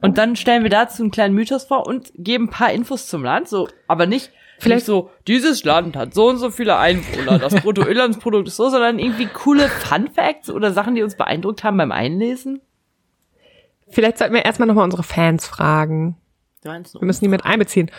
[0.00, 3.22] Und dann stellen wir dazu einen kleinen Mythos vor und geben ein paar Infos zum
[3.24, 7.54] Land, so, aber nicht vielleicht so, dieses Land hat so und so viele Einwohner, das
[7.56, 11.92] Bruttoinlandsprodukt ist so, sondern irgendwie coole Fun Facts oder Sachen, die uns beeindruckt haben beim
[11.92, 12.60] Einlesen.
[13.88, 16.16] Vielleicht sollten wir erstmal nochmal unsere Fans fragen.
[16.64, 17.90] Wir müssen die mit einbeziehen.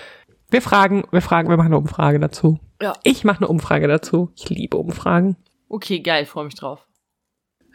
[0.49, 2.59] Wir fragen, wir fragen, wir machen eine Umfrage dazu.
[2.81, 2.93] Ja.
[3.03, 4.31] Ich mache eine Umfrage dazu.
[4.35, 5.37] Ich liebe Umfragen.
[5.69, 6.85] Okay, geil, freue mich drauf.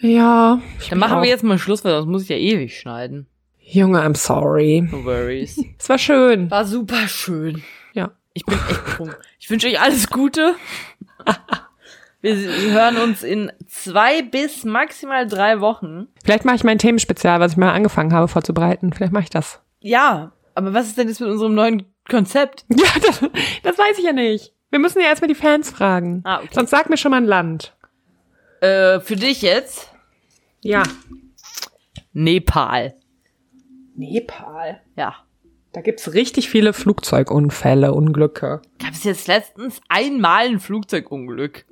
[0.00, 0.60] Ja.
[0.88, 3.26] Dann machen wir jetzt mal Schluss, weil sonst muss ich ja ewig schneiden.
[3.58, 4.88] Junge, I'm sorry.
[4.90, 5.62] No worries.
[5.78, 6.50] Es war schön.
[6.50, 7.62] War super schön.
[7.92, 8.12] Ja.
[8.32, 9.16] Ich bin echt betrunken.
[9.38, 10.54] Ich wünsche euch alles Gute.
[12.22, 16.08] Wir hören uns in zwei bis maximal drei Wochen.
[16.22, 18.92] Vielleicht mache ich mein Themenspezial, was ich mal angefangen habe vorzubereiten.
[18.92, 19.60] Vielleicht mache ich das.
[19.80, 22.64] Ja, aber was ist denn jetzt mit unserem neuen Konzept?
[22.76, 23.20] Ja, das,
[23.62, 24.52] das weiß ich ja nicht.
[24.70, 26.22] Wir müssen ja erstmal die Fans fragen.
[26.24, 26.48] Ah, okay.
[26.52, 27.76] Sonst sag mir schon mal ein Land.
[28.60, 29.90] Äh, für dich jetzt
[30.60, 30.82] Ja.
[32.12, 32.94] Nepal.
[33.96, 34.80] Nepal.
[34.96, 35.14] Ja.
[35.72, 38.60] Da gibt's richtig viele Flugzeugunfälle, Unglücke.
[38.80, 41.64] Gab es jetzt letztens einmal ein Flugzeugunglück?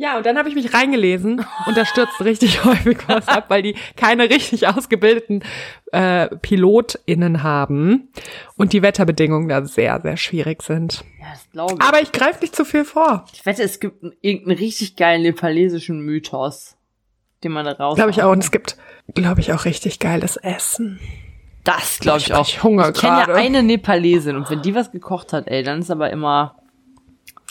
[0.00, 3.62] Ja, und dann habe ich mich reingelesen und da stürzt richtig häufig was ab, weil
[3.62, 5.42] die keine richtig ausgebildeten
[5.90, 8.08] äh, PilotInnen haben
[8.56, 11.04] und die Wetterbedingungen da sehr, sehr schwierig sind.
[11.20, 11.82] Ja, das glaube ich.
[11.82, 13.24] Aber ich greife nicht zu viel vor.
[13.32, 16.76] Ich wette, es gibt einen, irgendeinen richtig geilen nepalesischen Mythos,
[17.42, 17.96] den man da raus.
[17.96, 18.30] Glaube ich auch.
[18.30, 18.76] Und es gibt,
[19.14, 21.00] glaube ich, auch richtig geiles Essen.
[21.64, 22.40] Das glaube ich Ich auch.
[22.40, 25.80] richtig Hunger ich kenne ja eine Nepalesin und wenn die was gekocht hat, ey, dann
[25.80, 26.54] ist aber immer.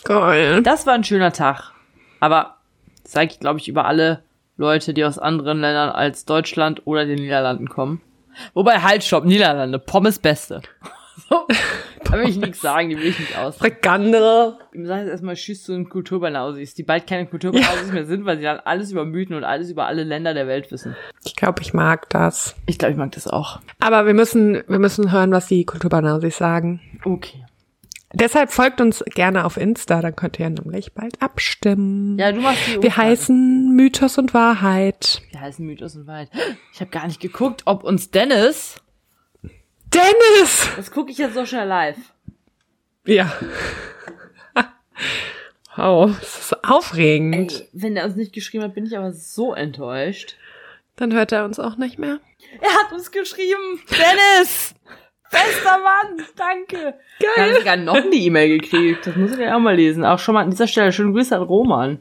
[0.04, 0.62] Geil.
[0.62, 1.72] Das war ein schöner Tag.
[2.20, 2.56] Aber
[3.04, 4.22] ich, glaube ich, über alle
[4.56, 8.00] Leute, die aus anderen Ländern als Deutschland oder den Niederlanden kommen.
[8.54, 10.62] Wobei, halt, stopp, Niederlande, Pommes Beste.
[11.28, 11.46] So,
[12.04, 13.56] da will ich nichts sagen, die will ich nicht aus.
[13.56, 14.56] Frikandel.
[14.72, 18.38] Ich sage jetzt erstmal Tschüss zu den Kulturbanausis, die bald keine Kulturbanausis mehr sind, weil
[18.38, 20.94] sie dann alles über Mythen und alles über alle Länder der Welt wissen.
[21.24, 22.54] Ich glaube, ich mag das.
[22.66, 23.58] Ich glaube, ich mag das auch.
[23.80, 26.80] Aber wir müssen, wir müssen hören, was die Kulturbanausis sagen.
[27.04, 27.44] Okay.
[28.14, 32.18] Deshalb folgt uns gerne auf Insta, dann könnt ihr nämlich bald abstimmen.
[32.18, 32.96] Ja, du machst die Wir Umfrage.
[32.96, 35.20] heißen Mythos und Wahrheit.
[35.30, 36.30] Wir heißen Mythos und Wahrheit.
[36.72, 38.76] Ich habe gar nicht geguckt, ob uns Dennis.
[39.92, 40.70] Dennis!
[40.76, 41.98] Das gucke ich jetzt so schnell live.
[43.06, 43.32] Ja.
[45.76, 47.52] Wow, das ist aufregend.
[47.52, 50.36] Ey, wenn er uns nicht geschrieben hat, bin ich aber so enttäuscht.
[50.96, 52.18] Dann hört er uns auch nicht mehr.
[52.60, 53.80] Er hat uns geschrieben.
[53.88, 54.74] Dennis!
[55.30, 56.26] Bester Mann!
[56.36, 56.94] Danke!
[57.18, 59.06] Wir haben sogar noch eine E-Mail gekriegt.
[59.06, 60.04] Das muss ich ja auch mal lesen.
[60.04, 60.92] Auch schon mal an dieser Stelle.
[60.92, 61.98] Schönen Grüße an Roman.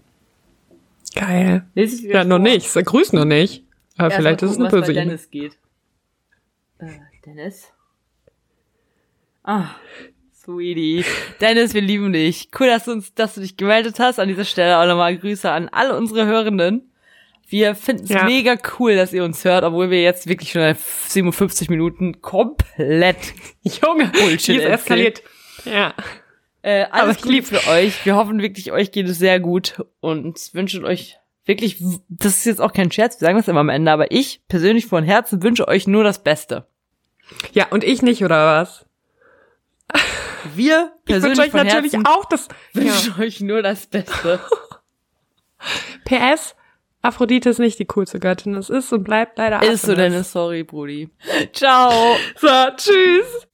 [1.16, 1.66] Geil.
[1.76, 2.44] Lese ich Ja, noch vor.
[2.44, 2.70] nicht.
[2.70, 3.64] Sag Grüß noch nicht.
[3.98, 5.06] Aber Erst vielleicht ist es eine böse E-Mail.
[5.06, 5.58] Dennis geht.
[6.80, 6.88] Äh,
[7.26, 7.72] Dennis?
[9.44, 9.70] Ah,
[10.34, 11.04] sweetie.
[11.42, 12.50] Dennis, wir lieben dich.
[12.60, 14.20] Cool, dass du uns, dass du dich gemeldet hast.
[14.20, 16.87] An dieser Stelle auch nochmal Grüße an alle unsere Hörenden.
[17.50, 18.26] Wir finden es Ja.
[18.26, 23.34] mega cool, dass ihr uns hört, obwohl wir jetzt wirklich schon seit 57 Minuten komplett
[23.62, 25.24] Junge, Bullshit eskaliert.
[25.64, 25.94] Ja.
[26.62, 28.06] äh, Aber alles ich Gute für euch.
[28.06, 32.60] Wir hoffen wirklich, euch geht es sehr gut und wünschen euch wirklich, das ist jetzt
[32.62, 35.68] auch kein Scherz, wir sagen das immer am Ende, aber ich persönlich von Herzen wünsche
[35.70, 36.68] euch nur das Beste.
[37.54, 38.86] Ja, und ich nicht, oder was?
[40.54, 42.50] Wir Ich persönlich euch von natürlich Herzen auch das.
[42.74, 42.82] Ja.
[42.84, 44.42] wünschen euch nur das Beste.
[46.06, 46.56] PS,
[47.08, 48.54] Aphrodite ist nicht die coolste Göttin.
[48.56, 50.12] Es ist und bleibt leider Ist so, Artemis.
[50.12, 51.10] Dennis, sorry, Brudi.
[51.54, 52.18] Ciao.
[52.36, 53.48] So, tschüss.